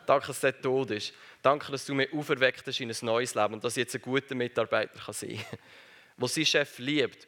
Danke, 0.05 0.27
dass 0.27 0.39
der 0.39 0.61
tot 0.61 0.91
ist. 0.91 1.13
Danke, 1.41 1.71
dass 1.71 1.85
du 1.85 1.93
mich 1.93 2.11
auferweckt 2.13 2.65
hast 2.65 2.79
in 2.79 2.89
ein 2.89 2.97
neues 3.01 3.35
Leben 3.35 3.55
und 3.55 3.63
dass 3.63 3.77
ich 3.77 3.81
jetzt 3.81 3.95
ein 3.95 4.01
guter 4.01 4.35
Mitarbeiter 4.35 4.99
kann 4.99 5.13
sein 5.13 5.37
kann. 5.37 5.59
Wo 6.17 6.27
sein 6.27 6.45
Chef 6.45 6.79
liebt, 6.79 7.27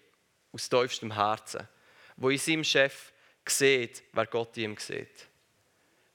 aus 0.51 0.69
tiefstem 0.69 1.13
Herzen. 1.13 1.67
Wo 2.15 2.29
in 2.29 2.37
seinem 2.37 2.63
Chef 2.63 3.11
sieht, 3.47 4.03
wer 4.13 4.25
Gott 4.25 4.55
ihm 4.57 4.75
sieht. 4.77 5.27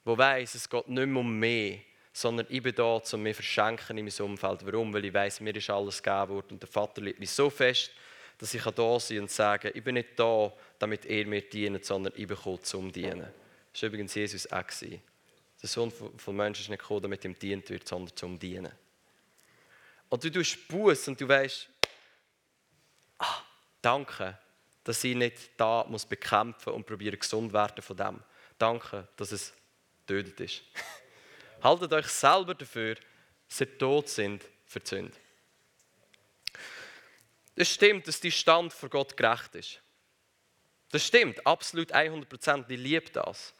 Wo 0.03 0.17
weiß, 0.17 0.55
es 0.55 0.69
geht 0.69 0.87
nicht 0.87 1.07
mehr 1.07 1.19
um 1.19 1.39
mich, 1.39 1.81
sondern 2.11 2.45
ich 2.49 2.61
bin 2.61 2.75
da, 2.75 3.01
um 3.11 3.23
mich 3.23 3.35
verschenken 3.35 3.97
in 3.97 4.05
meinem 4.05 4.31
Umfeld. 4.31 4.65
Warum? 4.65 4.93
Weil 4.93 5.05
ich 5.05 5.13
weiß, 5.13 5.39
mir 5.41 5.55
ist 5.55 5.69
alles 5.69 6.01
gegeben 6.01 6.29
worden 6.29 6.51
und 6.51 6.61
der 6.61 6.69
Vater 6.69 7.01
liebt 7.01 7.19
mich 7.19 7.31
so 7.31 7.49
fest, 7.49 7.91
dass 8.37 8.53
ich 8.53 8.63
da 8.63 8.99
sein 8.99 9.19
und 9.19 9.31
sagen, 9.31 9.71
ich 9.73 9.83
bin 9.83 9.95
nicht 9.95 10.19
da, 10.19 10.51
damit 10.77 11.05
er 11.05 11.25
mir 11.25 11.41
dient, 11.41 11.85
sondern 11.85 12.13
ich 12.15 12.27
bin 12.27 12.35
gekommen, 12.35 12.63
zum 12.63 12.91
dienen. 12.91 13.27
Das 13.71 13.81
war 13.81 13.87
übrigens 13.87 14.13
Jesus 14.13 14.51
auch. 14.51 14.63
Der 15.63 15.69
Sohn 15.69 15.91
von 15.91 16.35
Menschen 16.35 16.61
ist 16.61 16.69
nicht 16.69 16.81
gekommen, 16.81 17.03
damit 17.03 17.23
ihm 17.23 17.39
dient 17.39 17.69
wird, 17.69 17.87
sondern 17.87 18.13
zum 18.17 18.37
Dienen. 18.37 18.73
Und 20.09 20.21
du 20.21 20.29
tust 20.29 20.67
Buß 20.67 21.07
und 21.07 21.21
du 21.21 21.27
weißt, 21.27 21.69
ah, 23.19 23.41
danke, 23.81 24.37
dass 24.83 25.01
ich 25.05 25.15
nicht 25.15 25.51
da 25.55 25.85
muss 25.87 26.05
bekämpfen 26.05 26.73
und 26.73 26.85
probieren 26.85 27.17
gesund 27.17 27.53
werden 27.53 27.81
von 27.81 27.95
dem. 27.95 28.21
Danke, 28.57 29.07
dass 29.15 29.31
es 29.31 29.53
tötet 30.05 30.39
ist. 30.41 30.63
Haltet 31.63 31.93
euch 31.93 32.07
selber 32.07 32.53
dafür, 32.53 32.95
dass 33.47 33.61
ihr 33.61 33.77
tot 33.77 34.09
sind 34.09 34.43
für 34.65 34.81
die 34.81 34.89
Sünde. 34.89 35.17
Es 37.55 37.69
stimmt, 37.69 38.05
dass 38.07 38.19
die 38.19 38.31
Stand 38.31 38.73
vor 38.73 38.89
Gott 38.89 39.15
gerecht 39.15 39.55
ist. 39.55 39.81
Das 40.89 41.07
stimmt, 41.07 41.47
absolut 41.47 41.93
100%. 41.93 42.65
Ich 42.69 42.77
liebe 42.77 43.09
das. 43.11 43.53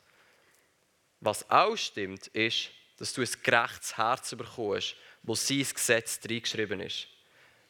Was 1.26 1.50
auch 1.50 1.78
stimmt, 1.78 2.28
ist, 2.28 2.70
dass 2.98 3.14
du 3.14 3.22
ein 3.22 3.30
gerechtes 3.44 3.96
Herz 3.96 4.36
bekommst, 4.36 4.96
wo 5.22 5.36
sein 5.36 5.66
Gesetz 5.74 6.20
reingeschrieben 6.30 6.82
ist. 6.82 7.08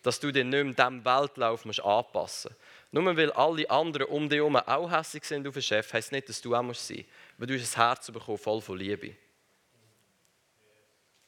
Dass 0.02 0.20
du 0.20 0.32
dich 0.32 0.44
nicht 0.44 0.64
mehr 0.64 0.74
diesem 0.74 1.06
Weltlauf 1.06 1.64
musst 1.64 1.80
anpassen 1.80 2.52
musst. 2.52 2.92
Nur 2.92 3.16
weil 3.16 3.32
alle 3.34 3.70
anderen 3.70 4.08
um 4.08 4.28
dich 4.28 4.38
herum 4.38 4.56
auch 4.56 4.90
hässlich 4.90 5.24
sind 5.26 5.48
auf 5.48 5.54
den 5.54 5.62
Chef, 5.62 5.94
heisst 5.94 6.12
nicht, 6.12 6.30
dass 6.30 6.42
du 6.42 6.56
auch 6.56 6.62
sein 6.62 6.66
musst. 6.66 6.92
Weil 7.38 7.48
du 7.48 7.60
hast 7.60 7.78
ein 7.78 7.86
Herz 7.86 8.12
bekommen, 8.12 8.40
voll 8.40 8.60
von 8.60 8.78
Liebe. 8.78 9.16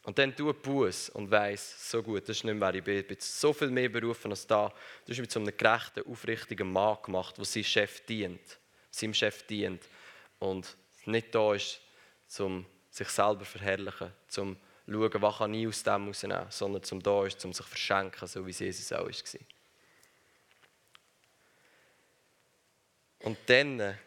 Und 0.02 0.18
dann 0.18 0.36
tu 0.36 0.52
Buß 0.52 1.10
und 1.10 1.30
weiss, 1.30 1.92
so 1.92 2.02
gut, 2.02 2.24
das 2.24 2.38
ist 2.38 2.44
nicht 2.44 2.56
mehr, 2.56 2.74
wer 2.74 2.76
ich 2.76 2.84
bin. 2.84 2.98
Ich 2.98 3.08
bin 3.08 3.18
so 3.20 3.54
viel 3.54 3.70
mehr 3.70 3.90
berufen 3.90 4.32
als 4.32 4.48
da. 4.48 4.74
Du 5.06 5.12
hast 5.12 5.20
mit 5.20 5.32
so 5.32 5.40
einem 5.40 5.56
gerechten, 5.56 6.04
aufrichtigen 6.08 6.72
Mann 6.72 6.98
gemacht, 7.04 7.38
der 7.38 7.46
seinem 7.46 7.64
Chef 7.64 8.04
dient. 8.08 8.60
Seinem 8.90 9.14
Chef 9.14 9.44
dient. 9.44 9.88
Und 10.40 10.76
nicht 11.06 11.34
da 11.34 11.54
ist, 11.54 11.82
um 12.40 12.66
sich 12.90 13.10
selber 13.10 13.40
zu 13.40 13.46
verherrlichen, 13.46 14.12
um 14.38 14.56
zu 14.88 14.92
schauen, 14.92 15.22
was 15.22 15.38
kann 15.38 15.54
ich 15.54 15.68
aus 15.68 15.84
dem 15.84 16.04
herausnehmen, 16.04 16.46
sondern 16.50 16.84
zum 16.84 17.02
da 17.02 17.26
ist, 17.26 17.44
um 17.46 17.54
sich 17.54 17.66
verschenken, 17.66 18.28
so 18.28 18.46
wie 18.46 18.52
es 18.52 18.60
Jesus 18.60 18.92
auch 18.92 19.06
war. 19.06 19.40
Und 23.20 23.38
dann 23.48 23.98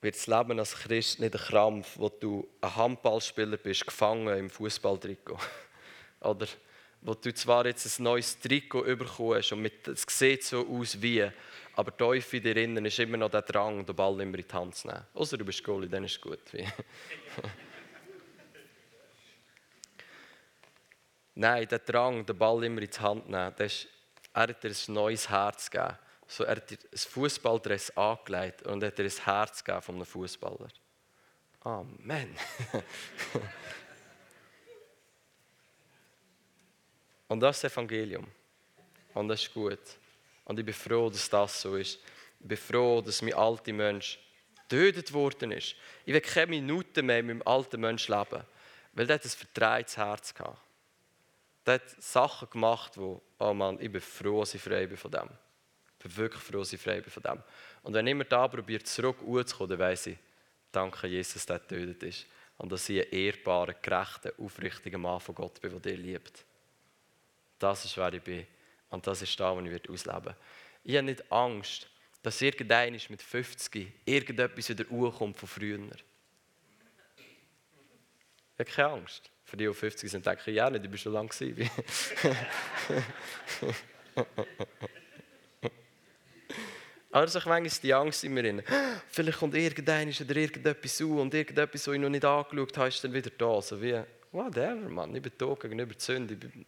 wird 0.00 0.16
das 0.16 0.26
Leben 0.26 0.58
als 0.58 0.74
Christ 0.74 1.20
nicht 1.20 1.34
ein 1.34 1.40
Krampf, 1.40 1.96
wo 1.96 2.08
du 2.08 2.48
ein 2.60 2.76
Handballspieler 2.76 3.56
bist, 3.56 3.86
gefangen 3.86 4.36
im 4.36 4.50
Fußballtrikot. 4.50 5.38
Oder 6.20 6.46
wo 7.00 7.14
du 7.14 7.32
zwar 7.34 7.66
jetzt 7.66 7.98
ein 7.98 8.02
neues 8.02 8.38
Trikot 8.40 8.82
bekommst 8.82 9.52
und 9.52 9.70
es 9.86 10.04
sieht 10.08 10.42
so 10.42 10.66
aus 10.66 11.00
wie, 11.00 11.30
aber 11.76 11.96
tief 11.96 12.32
in 12.34 12.42
dir 12.42 12.56
innen 12.56 12.84
ist 12.84 12.98
immer 12.98 13.16
noch 13.16 13.30
der 13.30 13.42
Drang, 13.42 13.84
den 13.84 13.96
Ball 13.96 14.20
immer 14.20 14.38
in 14.38 14.46
die 14.46 14.54
Hand 14.54 14.74
zu 14.76 14.86
nehmen. 14.88 15.04
Außer 15.14 15.36
du 15.36 15.44
bist 15.44 15.62
Goalie, 15.64 15.88
dann 15.88 16.04
ist 16.04 16.12
es 16.12 16.20
gut. 16.20 16.40
Nein, 21.34 21.66
der 21.68 21.80
Drang, 21.80 22.24
den 22.24 22.38
Ball 22.38 22.62
immer 22.64 22.80
in 22.80 22.90
die 22.90 22.98
Hand 22.98 23.24
zu 23.24 23.30
nehmen, 23.30 23.54
ist, 23.58 23.88
er 24.32 24.42
hat 24.42 24.62
dir 24.62 24.70
ein 24.70 24.94
neues 24.94 25.28
Herz 25.28 25.68
gegeben. 25.68 25.98
So, 26.26 26.44
er 26.44 26.56
hat 26.56 26.70
dir 26.70 26.78
ein 26.78 26.98
Fußballdress 26.98 27.96
angelegt 27.96 28.62
und 28.62 28.82
hat 28.84 28.96
dir 28.96 29.04
ein 29.04 29.10
Herz 29.24 29.64
gegeben 29.64 29.82
von 29.82 29.96
einem 29.96 30.06
Fußballer. 30.06 30.68
Amen. 31.60 32.36
und 37.28 37.40
das 37.40 37.56
ist 37.56 37.64
das 37.64 37.72
Evangelium. 37.72 38.26
Und 39.14 39.28
das 39.28 39.42
ist 39.42 39.52
gut. 39.52 39.80
Und 40.44 40.58
ich 40.58 40.64
bin 40.64 40.74
froh, 40.74 41.10
dass 41.10 41.28
das 41.28 41.60
so 41.60 41.76
ist. 41.76 41.98
Ich 42.40 42.48
bin 42.48 42.56
froh, 42.56 43.00
dass 43.00 43.22
mein 43.22 43.34
alter 43.34 43.72
Mensch 43.72 44.18
getötet 44.68 45.12
worden 45.12 45.52
ist. 45.52 45.76
Ich 46.04 46.12
will 46.12 46.20
keine 46.20 46.48
Minute 46.48 47.02
mehr 47.02 47.22
mit 47.22 47.38
meinem 47.38 47.48
alten 47.48 47.80
Mensch 47.80 48.08
leben, 48.08 48.42
weil 48.92 49.06
der 49.06 49.14
hat 49.14 49.24
ein 49.24 49.30
verdrehtes 49.30 49.96
Herz 49.96 50.34
gehabt. 50.34 50.58
Der 51.66 51.74
hat 51.74 52.02
Sachen 52.02 52.50
gemacht, 52.50 52.96
wo, 52.96 53.22
oh 53.38 53.54
Mann, 53.54 53.78
ich 53.80 53.90
bin 53.90 54.00
froh, 54.00 54.40
dass 54.40 54.54
ich 54.54 54.60
frei 54.60 54.86
bin 54.86 54.98
von 54.98 55.10
dem. 55.10 55.30
Ich 55.98 56.04
bin 56.04 56.16
wirklich 56.16 56.42
froh, 56.42 56.58
dass 56.58 56.72
ich 56.72 56.80
frei 56.80 57.00
bin 57.00 57.10
von 57.10 57.22
dem. 57.22 57.42
Und 57.82 57.94
wenn 57.94 58.06
jemand 58.06 58.30
da 58.30 58.46
probiert, 58.46 58.86
zurück 58.86 59.18
zu 59.46 59.66
dann 59.66 59.78
weiss 59.78 60.06
ich, 60.06 60.18
danke 60.70 61.06
Jesus, 61.06 61.46
der 61.46 61.58
getötet 61.58 62.02
ist. 62.02 62.26
Und 62.58 62.70
dass 62.70 62.88
ich 62.88 63.00
ein 63.00 63.12
ehrbarer, 63.12 63.74
gerechter, 63.74 64.32
aufrichtiger 64.38 64.98
Mann 64.98 65.20
von 65.20 65.34
Gott 65.34 65.60
bin, 65.60 65.70
der 65.70 65.80
dir 65.80 65.96
liebt. 65.96 66.44
Das 67.58 67.84
ist, 67.84 67.96
wer 67.96 68.12
ich 68.12 68.22
bin. 68.22 68.46
Und 68.94 69.06
das 69.06 69.22
ist 69.22 69.38
da, 69.38 69.54
wo 69.54 69.60
ich 69.60 69.90
ausleben 69.90 70.24
werde. 70.24 70.36
Ich 70.84 70.96
habe 70.96 71.06
nicht 71.06 71.32
Angst, 71.32 71.88
dass 72.22 72.40
irgendeiner 72.40 72.98
mit 73.08 73.20
50 73.22 73.92
irgendetwas 74.04 74.68
wieder 74.68 74.84
kommt 74.84 75.36
von 75.36 75.48
früher. 75.48 75.80
Ich 78.56 78.60
habe 78.60 78.70
keine 78.70 78.88
Angst. 78.88 79.30
Für 79.44 79.56
die, 79.56 79.66
die 79.66 79.74
50 79.74 80.10
sind, 80.10 80.24
denke 80.24 80.50
ich, 80.50 80.56
ja 80.56 80.70
nicht, 80.70 80.84
ich 80.84 80.90
bin 80.90 80.98
schon 80.98 81.12
lange. 81.12 81.28
Aber 87.10 87.28
so 87.28 87.38
ist 87.38 87.82
die 87.82 87.94
Angst 87.94 88.24
in 88.24 88.32
mir 88.34 88.42
drin. 88.42 88.62
Vielleicht 89.08 89.38
kommt 89.38 89.54
irgendeiner 89.54 90.12
oder 90.20 90.36
irgendetwas 90.36 90.96
zu 90.96 91.20
und 91.20 91.34
irgendetwas, 91.34 91.86
was 91.86 91.94
ich 91.94 92.00
noch 92.00 92.08
nicht 92.08 92.24
angeschaut 92.24 92.78
habe, 92.78 92.88
ist 92.88 93.04
dann 93.04 93.12
wieder 93.12 93.30
da. 93.30 93.60
So 93.60 93.80
wie, 93.82 94.00
whatever, 94.32 94.88
Mann. 94.88 95.14
Ich 95.14 95.22
bin 95.22 95.32
da 95.36 95.54
gegenüber 95.54 95.94
die 95.94 96.00
Sünde. 96.00 96.34
Ich 96.34 96.40
bin 96.40 96.64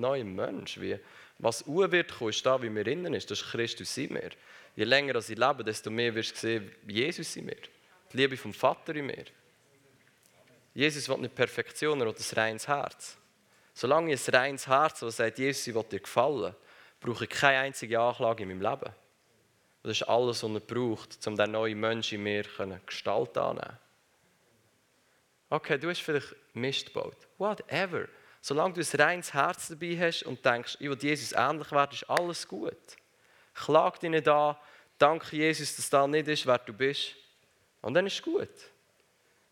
neuer 0.00 0.24
Mensch. 0.24 0.80
Wie, 0.80 0.98
was 1.38 1.62
Uhr 1.66 1.90
wird 1.90 2.12
kommen, 2.12 2.30
ist 2.30 2.44
da, 2.44 2.60
wie 2.62 2.70
mir 2.70 2.86
innen 2.86 3.14
ist. 3.14 3.30
Das 3.30 3.40
ist 3.40 3.50
Christus 3.50 3.96
in 3.96 4.12
mir. 4.12 4.30
Je 4.76 4.84
länger 4.84 5.16
ich 5.16 5.28
lebe, 5.28 5.64
desto 5.64 5.90
mehr 5.90 6.14
wirst 6.14 6.34
du 6.34 6.38
sehen, 6.38 6.70
Jesus 6.86 7.36
in 7.36 7.46
mir. 7.46 7.56
Die 8.12 8.16
Liebe 8.16 8.36
vom 8.36 8.52
Vater 8.52 8.94
in 8.94 9.06
mir. 9.06 9.24
Jesus 10.74 11.08
will 11.08 11.18
nicht 11.18 11.34
Perfektion, 11.34 12.00
er 12.00 12.06
will 12.06 12.14
ein 12.14 12.36
reines 12.36 12.66
Herz. 12.66 13.16
Solange 13.72 14.12
ich 14.12 14.28
ein 14.28 14.34
reines 14.34 14.66
Herz 14.66 15.02
habe, 15.02 15.12
sagt, 15.12 15.38
Jesus, 15.38 15.66
ich 15.66 15.74
will 15.74 15.84
dir 15.84 16.00
gefallen, 16.00 16.54
brauche 17.00 17.24
ich 17.24 17.30
keine 17.30 17.58
einzige 17.58 18.00
Anklage 18.00 18.42
in 18.42 18.48
meinem 18.48 18.62
Leben. 18.62 18.92
Das 19.82 20.00
ist 20.00 20.02
alles, 20.04 20.42
was 20.42 20.50
er 20.50 20.60
braucht, 20.60 21.26
um 21.26 21.36
den 21.36 21.50
neuen 21.52 21.78
Menschen 21.78 22.16
in 22.16 22.22
mir 22.22 22.44
Gestalt 22.86 23.36
anzunehmen. 23.36 23.78
Okay, 25.50 25.78
du 25.78 25.90
hast 25.90 26.00
vielleicht 26.00 26.34
Mist 26.54 26.86
gebaut. 26.86 27.16
Whatever. 27.38 28.08
Solange 28.46 28.74
du 28.74 28.82
ein 28.82 29.00
reines 29.00 29.32
Herz 29.32 29.68
dabei 29.68 29.96
hast 29.98 30.24
und 30.24 30.44
denkst, 30.44 30.76
ich 30.78 30.90
will 30.90 30.98
Jesus 31.00 31.32
ähnlich 31.32 31.72
werden, 31.72 31.92
ist 31.94 32.10
alles 32.10 32.46
gut. 32.46 32.76
Klag 33.54 33.98
dich 33.98 34.10
nicht 34.10 34.28
an, 34.28 34.54
danke 34.98 35.34
Jesus, 35.34 35.74
dass 35.74 35.88
das 35.88 36.06
nicht 36.08 36.28
ist, 36.28 36.44
wer 36.44 36.58
du 36.58 36.74
bist. 36.74 37.14
Und 37.80 37.94
dann 37.94 38.06
ist 38.06 38.16
es 38.16 38.22
gut. 38.22 38.50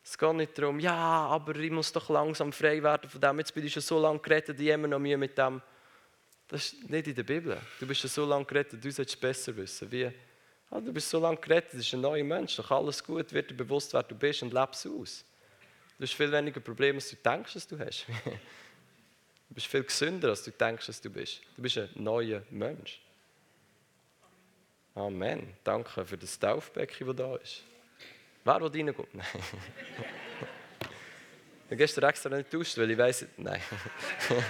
Es 0.04 0.18
geht 0.18 0.34
nicht 0.34 0.58
darum, 0.58 0.78
ja, 0.78 0.94
aber 0.94 1.56
ich 1.56 1.70
muss 1.70 1.90
doch 1.90 2.10
langsam 2.10 2.52
frei 2.52 2.82
werden 2.82 3.08
von 3.08 3.18
dem. 3.18 3.38
Jetzt 3.38 3.54
bin 3.54 3.64
ich 3.64 3.72
schon 3.72 3.80
so 3.80 3.98
lange 3.98 4.18
gerettet, 4.18 4.60
ich 4.60 4.68
immer 4.68 4.88
noch 4.88 4.98
Mühe 4.98 5.16
mit 5.16 5.38
dem. 5.38 5.62
Das 6.48 6.66
ist 6.66 6.90
nicht 6.90 7.06
in 7.06 7.14
der 7.14 7.22
Bibel. 7.22 7.58
Du 7.80 7.86
bist 7.86 8.02
schon 8.02 8.10
so 8.10 8.26
lange 8.26 8.44
gerettet, 8.44 8.84
du 8.84 8.90
solltest 8.90 9.18
besser 9.18 9.56
wissen. 9.56 9.90
Wie, 9.90 10.12
ah, 10.68 10.80
du 10.82 10.92
bist 10.92 11.08
so 11.08 11.18
lange 11.18 11.38
gerettet, 11.38 11.72
du 11.72 11.76
bist 11.78 11.94
ein 11.94 12.02
neuer 12.02 12.24
Mensch. 12.24 12.56
Doch 12.56 12.70
alles 12.70 13.02
gut, 13.02 13.32
wird 13.32 13.52
dir 13.52 13.54
bewusst, 13.54 13.94
wer 13.94 14.02
du 14.02 14.14
bist 14.14 14.42
und 14.42 14.52
lebst 14.52 14.86
aus. 14.86 15.24
Du 15.96 16.02
hast 16.02 16.12
viel 16.12 16.30
weniger 16.30 16.60
Probleme, 16.60 16.96
als 16.96 17.08
du 17.08 17.16
denkst, 17.16 17.54
dass 17.54 17.66
du 17.66 17.78
hast. 17.78 18.04
Du 19.52 19.56
bist 19.56 19.66
viel 19.66 19.84
gesünder, 19.84 20.30
als 20.30 20.44
du 20.44 20.50
denkst, 20.50 20.86
dass 20.86 20.98
du 20.98 21.10
bist. 21.10 21.42
Du 21.56 21.60
bist 21.60 21.76
ein 21.76 21.90
neuer 21.96 22.40
Mensch. 22.48 23.02
Amen. 24.94 25.52
Danke 25.62 26.06
für 26.06 26.16
das 26.16 26.38
Taufbecken, 26.38 27.06
das 27.08 27.16
da 27.16 27.36
ist. 27.36 27.62
Wer 28.44 28.60
will 28.62 28.70
reinkommt? 28.70 29.14
Nein. 29.14 29.26
Ich 31.68 31.76
gestern 31.76 32.04
extra 32.04 32.30
nicht 32.30 32.50
getauscht, 32.50 32.78
weil 32.78 32.92
ich 32.92 32.96
weiss, 32.96 33.26
nein. 33.36 33.60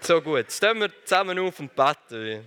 So 0.00 0.22
gut, 0.22 0.52
stehen 0.52 0.78
wir 0.78 1.04
zusammen 1.04 1.40
auf 1.40 1.58
und 1.58 1.74
beten. 1.74 2.44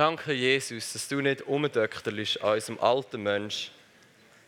Danke, 0.00 0.32
Jesus, 0.32 0.94
dass 0.94 1.08
du 1.08 1.20
nicht 1.20 1.42
umdöchterst 1.42 2.40
an 2.40 2.54
unserem 2.54 2.80
alten 2.80 3.22
Mensch, 3.22 3.70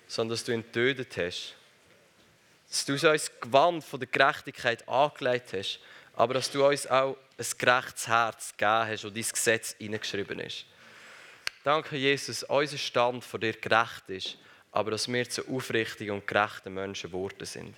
sondern 0.06 0.30
dass 0.30 0.44
du 0.44 0.52
ihn 0.52 0.62
getötet 0.62 1.14
hast. 1.18 1.54
Dass 2.70 2.86
du 2.86 2.94
uns 2.94 3.30
Gewand 3.38 3.84
von 3.84 4.00
der 4.00 4.08
Gerechtigkeit 4.08 4.88
angelegt 4.88 5.52
hast, 5.52 5.78
aber 6.14 6.32
dass 6.32 6.50
du 6.50 6.66
uns 6.66 6.86
auch 6.86 7.18
ein 7.36 7.46
gerechtes 7.58 8.08
Herz 8.08 8.52
gegeben 8.56 8.88
hast, 8.88 9.04
wo 9.04 9.10
dein 9.10 9.24
Gesetz 9.24 9.76
hineingeschrieben 9.76 10.40
ist. 10.40 10.64
Danke, 11.64 11.98
Jesus, 11.98 12.40
dass 12.40 12.48
unser 12.48 12.78
Stand 12.78 13.22
vor 13.22 13.38
dir 13.38 13.52
gerecht 13.52 14.08
ist 14.08 14.38
aber 14.70 14.90
dass 14.90 15.06
wir 15.06 15.28
zu 15.28 15.46
aufrichtigen 15.48 16.14
und 16.14 16.26
gerechten 16.26 16.72
Menschen 16.72 17.10
geworden 17.10 17.44
sind. 17.44 17.76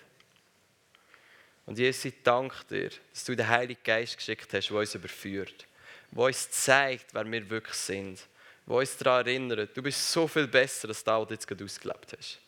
Und 1.67 1.77
Jesus, 1.77 2.05
ich 2.05 2.23
danke 2.23 2.65
dir, 2.71 2.91
dass 3.13 3.25
du 3.25 3.35
den 3.35 3.49
Heiligen 3.49 3.83
Geist 3.83 4.17
geschickt 4.17 4.55
hast, 4.55 4.69
der 4.69 4.77
uns 4.77 4.95
überführt, 4.95 5.67
der 6.15 6.25
uns 6.25 6.51
zeigt, 6.51 7.13
wer 7.13 7.31
wir 7.31 7.51
wirklich 7.51 7.77
sind, 7.77 8.21
der 8.67 8.77
uns 8.77 8.97
daran 8.97 9.27
erinnert, 9.27 9.77
du 9.77 9.83
bist 9.83 10.11
so 10.11 10.29
viel 10.29 10.47
besser, 10.47 10.89
als 10.89 11.03
das, 11.03 11.21
was 11.21 11.29
du 11.29 11.35
jetzt 11.35 11.47
gerade 11.47 11.65
ausgelebt 11.65 12.15
hast. 12.17 12.39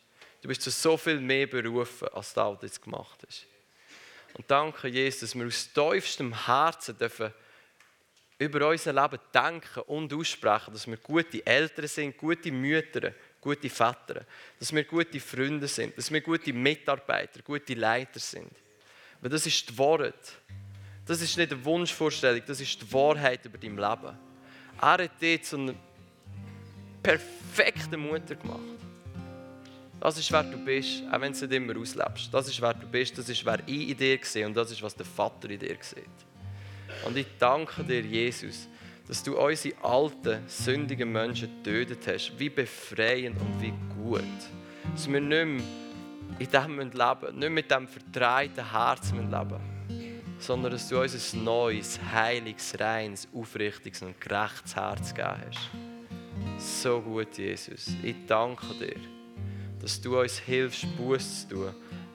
Du 0.40 0.48
bist 0.48 0.62
zu 0.62 0.70
so 0.70 0.96
viel 0.96 1.20
mehr 1.20 1.46
berufen, 1.46 2.09
als 2.09 2.33
das, 2.33 2.52
was 2.52 2.61
du 2.61 2.66
jetzt 2.66 2.83
gemacht 2.83 3.18
hast. 3.26 3.46
Und 4.35 4.50
danke, 4.50 4.88
Jesus, 4.88 5.20
dass 5.20 5.35
wir 5.35 5.46
aus 5.46 5.72
tiefstem 5.72 6.46
Herzen 6.46 6.96
dürfen 6.96 7.33
über 8.38 8.68
unser 8.68 8.92
Leben 8.92 9.18
denken 9.33 9.81
und 9.87 10.12
aussprechen, 10.12 10.72
dass 10.72 10.87
wir 10.87 10.98
gute 10.98 11.44
Eltern 11.46 11.88
sind, 11.88 12.18
gute 12.18 12.52
Mütter, 12.52 13.12
gute 13.40 13.70
Väter, 13.70 14.26
dass 14.59 14.74
wir 14.74 14.85
gute 14.85 15.20
Freunde 15.20 15.66
sind, 15.68 15.96
dass 15.96 16.12
wir 16.12 16.20
gute 16.20 16.52
Mitarbeiter, 16.52 17.40
gute 17.42 17.74
Leiter 17.74 18.20
sind. 18.20 18.52
Weil 19.20 19.31
das 19.31 19.46
ist 19.46 19.70
die 19.70 19.79
Wahrheit. 19.79 20.14
Das 21.07 21.21
ist 21.21 21.37
nicht 21.38 21.53
eine 21.53 21.64
Wunschvorstellung, 21.64 22.42
das 22.45 22.61
ist 22.61 22.83
die 22.83 22.92
Wahrheit 22.92 23.45
über 23.45 23.59
dein 23.59 23.77
Leben. 23.77 24.19
Er 24.81 24.88
hat 24.88 25.23
dich 25.23 25.45
zu 25.45 25.57
einer 25.57 25.75
perfekten 27.01 28.01
Mutter 28.01 28.35
gemacht. 28.35 28.61
Das 30.01 30.19
ist, 30.19 30.31
wer 30.31 30.42
du 30.42 30.59
bist, 30.59 31.05
auch 31.11 31.21
wenn 31.21 31.33
du 31.33 31.37
es 31.37 31.40
nicht 31.40 31.53
immer 31.53 31.79
auslebst. 31.79 32.29
Das 32.33 32.49
ist, 32.49 32.61
wer 32.61 32.75
du 32.75 32.87
bist, 32.87 33.16
das 33.16 33.29
ist, 33.29 33.45
wer 33.45 33.61
ich 33.66 33.88
in 33.88 33.97
dir 33.97 34.19
sehe 34.21 34.47
und 34.47 34.55
das 34.55 34.73
ist, 34.73 34.83
was 34.83 34.95
der 34.95 35.07
Vater 35.07 35.49
in 35.49 35.59
dir 35.59 35.77
sieht. 35.81 36.05
Und 37.05 37.16
ich 37.16 37.27
danke 37.38 37.85
dir, 37.85 38.03
Jesus, 38.03 38.69
dass 39.07 39.23
du 39.23 39.38
unsere 39.38 39.77
alten, 39.85 40.40
sündigen 40.49 41.11
Menschen 41.12 41.62
getötet 41.62 42.07
hast. 42.07 42.38
Wie 42.38 42.51
befreiend 42.51 43.40
und 43.40 43.62
wie 43.62 43.73
gut. 43.95 44.23
Dass 44.92 45.11
wir 45.11 45.21
nicht 45.21 45.47
mehr 45.47 45.64
in 46.38 46.51
dem 46.51 46.79
leben 46.79 47.21
müssen, 47.21 47.38
nicht 47.38 47.51
mit 47.51 47.71
dem 47.71 47.87
verdrehten 47.87 48.71
Herz 48.71 49.12
leben 49.12 49.76
sondern 50.38 50.72
dass 50.72 50.88
du 50.88 51.01
uns 51.01 51.33
ein 51.33 51.44
neues, 51.44 51.99
heiliges, 52.12 52.79
reines, 52.79 53.29
aufrichtiges 53.35 54.03
und 54.03 54.20
gerechtes 54.20 54.77
Herz 54.77 55.14
gegeben 55.14 55.42
hast. 55.49 55.70
So 56.59 57.01
gut, 57.01 57.37
Jesus. 57.37 57.88
Ich 58.03 58.16
danke 58.27 58.66
dir, 58.75 58.96
dass 59.81 60.01
du 60.01 60.20
uns 60.20 60.38
hilfst, 60.38 60.87
Buß 60.96 61.49
zu 61.49 61.55
tun, 61.55 61.75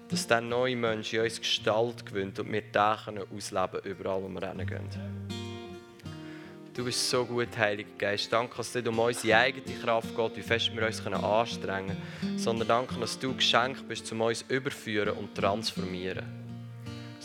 dass 0.10 0.28
der 0.28 0.42
neue 0.42 0.76
Mensch 0.76 1.14
in 1.14 1.22
uns 1.22 1.40
Gestalt 1.40 2.06
gewinnt 2.06 2.40
und 2.40 2.52
wir 2.52 2.62
den 2.62 2.84
ausleben 2.84 3.80
überall, 3.84 4.22
wo 4.22 4.28
wir 4.28 4.50
hingehen. 4.50 4.90
Du 6.74 6.86
bist 6.86 7.10
so 7.10 7.26
gut, 7.26 7.50
Heiliger 7.58 7.90
Geist. 7.98 8.32
Danke, 8.32 8.56
dass 8.58 8.70
es 8.70 8.76
nicht 8.76 8.88
um 8.88 8.98
unsere 8.98 9.38
eigene 9.38 9.78
Kraft 9.80 10.16
geht, 10.16 10.38
wie 10.38 10.42
fest 10.42 10.72
wir 10.74 10.86
uns 10.86 11.06
anstrengen 11.06 11.98
können, 12.22 12.40
sondern 12.40 12.68
danke, 12.68 12.96
dass 13.00 13.20
du 13.20 13.36
geschenkt 13.36 13.88
bist, 13.90 14.10
um 14.14 14.22
uns 14.22 14.46
überführen 14.48 15.18
und 15.18 15.36
transformieren. 15.36 16.41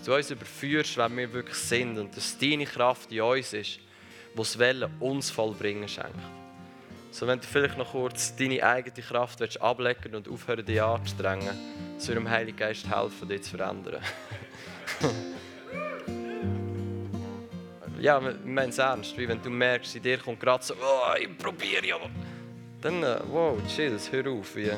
Du 0.06 0.14
uns 0.14 0.30
überführst, 0.30 0.96
wer 0.96 1.14
wir 1.16 1.32
wirklich 1.32 1.56
sind 1.56 1.98
und 1.98 2.16
dass 2.16 2.38
deine 2.38 2.64
Kraft 2.64 3.10
in 3.10 3.22
uns 3.22 3.52
ist, 3.52 3.80
die 4.36 4.40
es 4.40 4.56
Wellen 4.56 4.88
uns 5.00 5.32
vollbringen 5.32 5.88
schenkt. 5.88 6.14
So, 7.10 7.26
wenn 7.26 7.40
du 7.40 7.46
vielleicht 7.46 7.76
noch 7.76 7.90
kurz 7.90 8.36
deine 8.36 8.62
eigene 8.62 9.04
Kraft 9.04 9.40
willst, 9.40 9.60
ablegen 9.60 10.14
und 10.14 10.28
aufhören, 10.28 10.64
dich 10.64 10.80
anzustrengen, 10.80 11.58
soll 11.98 12.14
dem 12.14 12.30
Heiligen 12.30 12.56
Geist 12.56 12.88
helfen, 12.88 13.28
dich 13.28 13.42
zu 13.42 13.56
verändern. 13.56 14.00
ja, 18.00 18.22
wir 18.22 18.38
meinen 18.44 18.70
es 18.70 18.78
ernst. 18.78 19.18
Wie 19.18 19.26
wenn 19.26 19.42
du 19.42 19.50
merkst, 19.50 19.96
in 19.96 20.04
dir 20.04 20.18
kommt 20.18 20.38
gerade 20.38 20.62
so, 20.62 20.74
oh, 20.74 21.16
ich 21.20 21.36
probiere 21.36 21.84
ja. 21.84 21.96
Dann, 22.80 23.02
uh, 23.02 23.16
wow, 23.28 23.58
chill, 23.74 23.98
hör 24.12 24.30
auf. 24.30 24.54
Wie, 24.54 24.70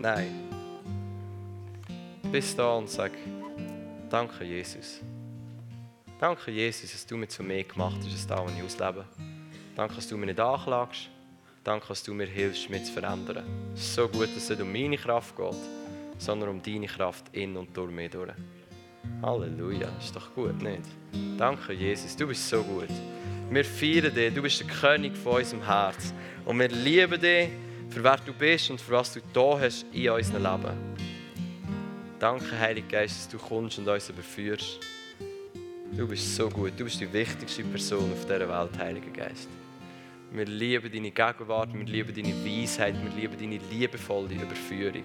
nein. 0.00 0.48
Bis 2.32 2.56
da 2.56 2.74
und 2.74 2.90
sag, 2.90 3.12
danke 4.10 4.44
Jesus. 4.44 5.00
Danke, 6.20 6.50
Jesus, 6.50 6.92
dass 6.92 7.06
du 7.06 7.16
mir 7.16 7.28
zu 7.28 7.42
mehr 7.42 7.64
gemacht 7.64 7.96
hast, 7.96 8.12
als 8.12 8.26
das, 8.26 8.38
was 8.38 8.52
ich 8.54 8.62
auslebe. 8.62 9.06
Danke, 9.74 9.94
dass 9.94 10.06
du 10.06 10.18
mir 10.18 10.26
nicht 10.26 10.38
anklagst. 10.38 11.08
Danke, 11.64 11.88
dass 11.88 12.02
du 12.02 12.12
mir 12.12 12.26
hilfst, 12.26 12.68
mich 12.68 12.84
zu 12.84 12.92
verändern. 12.92 13.44
Es 13.74 13.80
ist 13.80 13.94
so 13.94 14.06
gut, 14.06 14.28
dass 14.34 14.36
es 14.36 14.50
nicht 14.50 14.60
um 14.60 14.70
meine 14.70 14.98
Kraft 14.98 15.34
geht, 15.34 15.56
sondern 16.18 16.50
um 16.50 16.62
deine 16.62 16.86
Kraft 16.86 17.24
in 17.32 17.56
und 17.56 17.74
durch 17.74 17.90
mich 17.90 18.10
durch. 18.10 18.32
Halleluja, 19.22 19.88
ist 19.98 20.14
doch 20.14 20.34
gut, 20.34 20.60
nicht? 20.60 20.82
Danke, 21.38 21.72
Jesus, 21.72 22.14
du 22.16 22.26
bist 22.26 22.46
so 22.46 22.62
gut. 22.62 22.88
Wir 23.48 23.64
feiern 23.64 24.14
dich, 24.14 24.34
du 24.34 24.42
bist 24.42 24.60
der 24.60 24.66
König 24.66 25.16
von 25.16 25.36
unserem 25.36 25.64
Herz. 25.64 26.12
Und 26.44 26.58
wir 26.58 26.68
lieben 26.68 27.18
dich, 27.18 27.48
für 27.88 28.04
wer 28.04 28.18
du 28.18 28.34
bist 28.34 28.70
und 28.70 28.80
für 28.80 28.92
was 28.92 29.14
du 29.14 29.20
da 29.32 29.58
hast 29.58 29.86
in 29.92 30.10
unserem 30.10 30.42
Leben. 30.42 30.89
Danke, 32.20 32.60
Heiliger 32.60 32.86
Geist, 32.86 33.16
dass 33.16 33.28
du 33.28 33.38
kommst 33.38 33.78
und 33.78 33.88
uns 33.88 34.10
überführst. 34.10 34.78
Du 35.96 36.06
bist 36.06 36.36
so 36.36 36.50
gut, 36.50 36.72
du 36.76 36.84
bist 36.84 37.00
die 37.00 37.10
wichtigste 37.10 37.64
Person 37.64 38.12
auf 38.12 38.26
dieser 38.26 38.46
Welt, 38.46 38.78
Heiliger 38.78 39.10
Geist. 39.10 39.48
Wir 40.30 40.44
lieben 40.44 40.92
deine 40.92 41.10
Gegenwart, 41.12 41.72
wir 41.72 41.82
lieben 41.82 42.14
deine 42.14 42.34
Weisheit, 42.44 42.94
wir 43.02 43.10
lieben 43.18 43.38
deine 43.40 43.58
liebevolle 43.70 44.34
Überführung. 44.34 45.04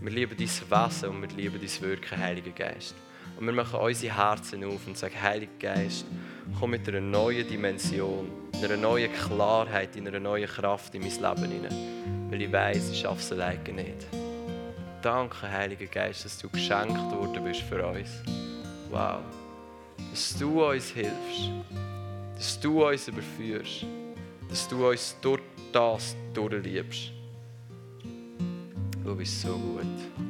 Wir 0.00 0.10
lieben 0.10 0.34
dein 0.34 0.48
Wesen 0.48 1.10
und 1.10 1.20
wir 1.20 1.36
lieben 1.36 1.60
dein 1.60 1.82
Wirken, 1.82 2.18
Heiliger 2.20 2.52
Geist. 2.52 2.94
Und 3.38 3.44
wir 3.44 3.52
machen 3.52 3.78
unsere 3.78 4.16
Herzen 4.16 4.64
auf 4.64 4.86
und 4.86 4.96
sagen, 4.96 5.20
Heiliger 5.20 5.58
Geist, 5.58 6.06
komm 6.58 6.70
mit 6.70 6.88
einer 6.88 7.02
neuen 7.02 7.46
Dimension, 7.46 8.30
einer 8.62 8.78
neuen 8.78 9.12
Klarheit, 9.12 9.94
in 9.94 10.08
einer 10.08 10.20
neuen 10.20 10.48
Kraft 10.48 10.94
in 10.94 11.02
mein 11.02 11.10
Leben 11.10 11.52
hinein. 11.52 12.30
Weil 12.30 12.40
ich 12.40 12.50
weiss, 12.50 12.90
ich 12.90 13.00
schaffe 13.00 13.20
es 13.20 13.30
alleine 13.30 13.74
nicht. 13.74 14.25
Danke, 15.06 15.48
Heiliger 15.48 15.86
Geist, 15.86 16.24
dass 16.24 16.36
du 16.36 16.48
geschenkt 16.48 16.98
worden 17.12 17.44
bist 17.44 17.60
für 17.60 17.86
uns. 17.86 18.08
Wow. 18.90 19.20
Dass 20.10 20.36
du 20.36 20.64
uns 20.64 20.90
hilfst. 20.90 21.52
Dass 22.34 22.58
du 22.58 22.84
uns 22.84 23.06
überführst. 23.06 23.86
Dass 24.48 24.66
du 24.66 24.88
uns 24.88 25.16
durch 25.20 25.42
das 25.72 26.16
durchliebst. 26.34 27.12
Du 29.04 29.14
bist 29.14 29.42
so 29.42 29.56
gut. 29.56 30.25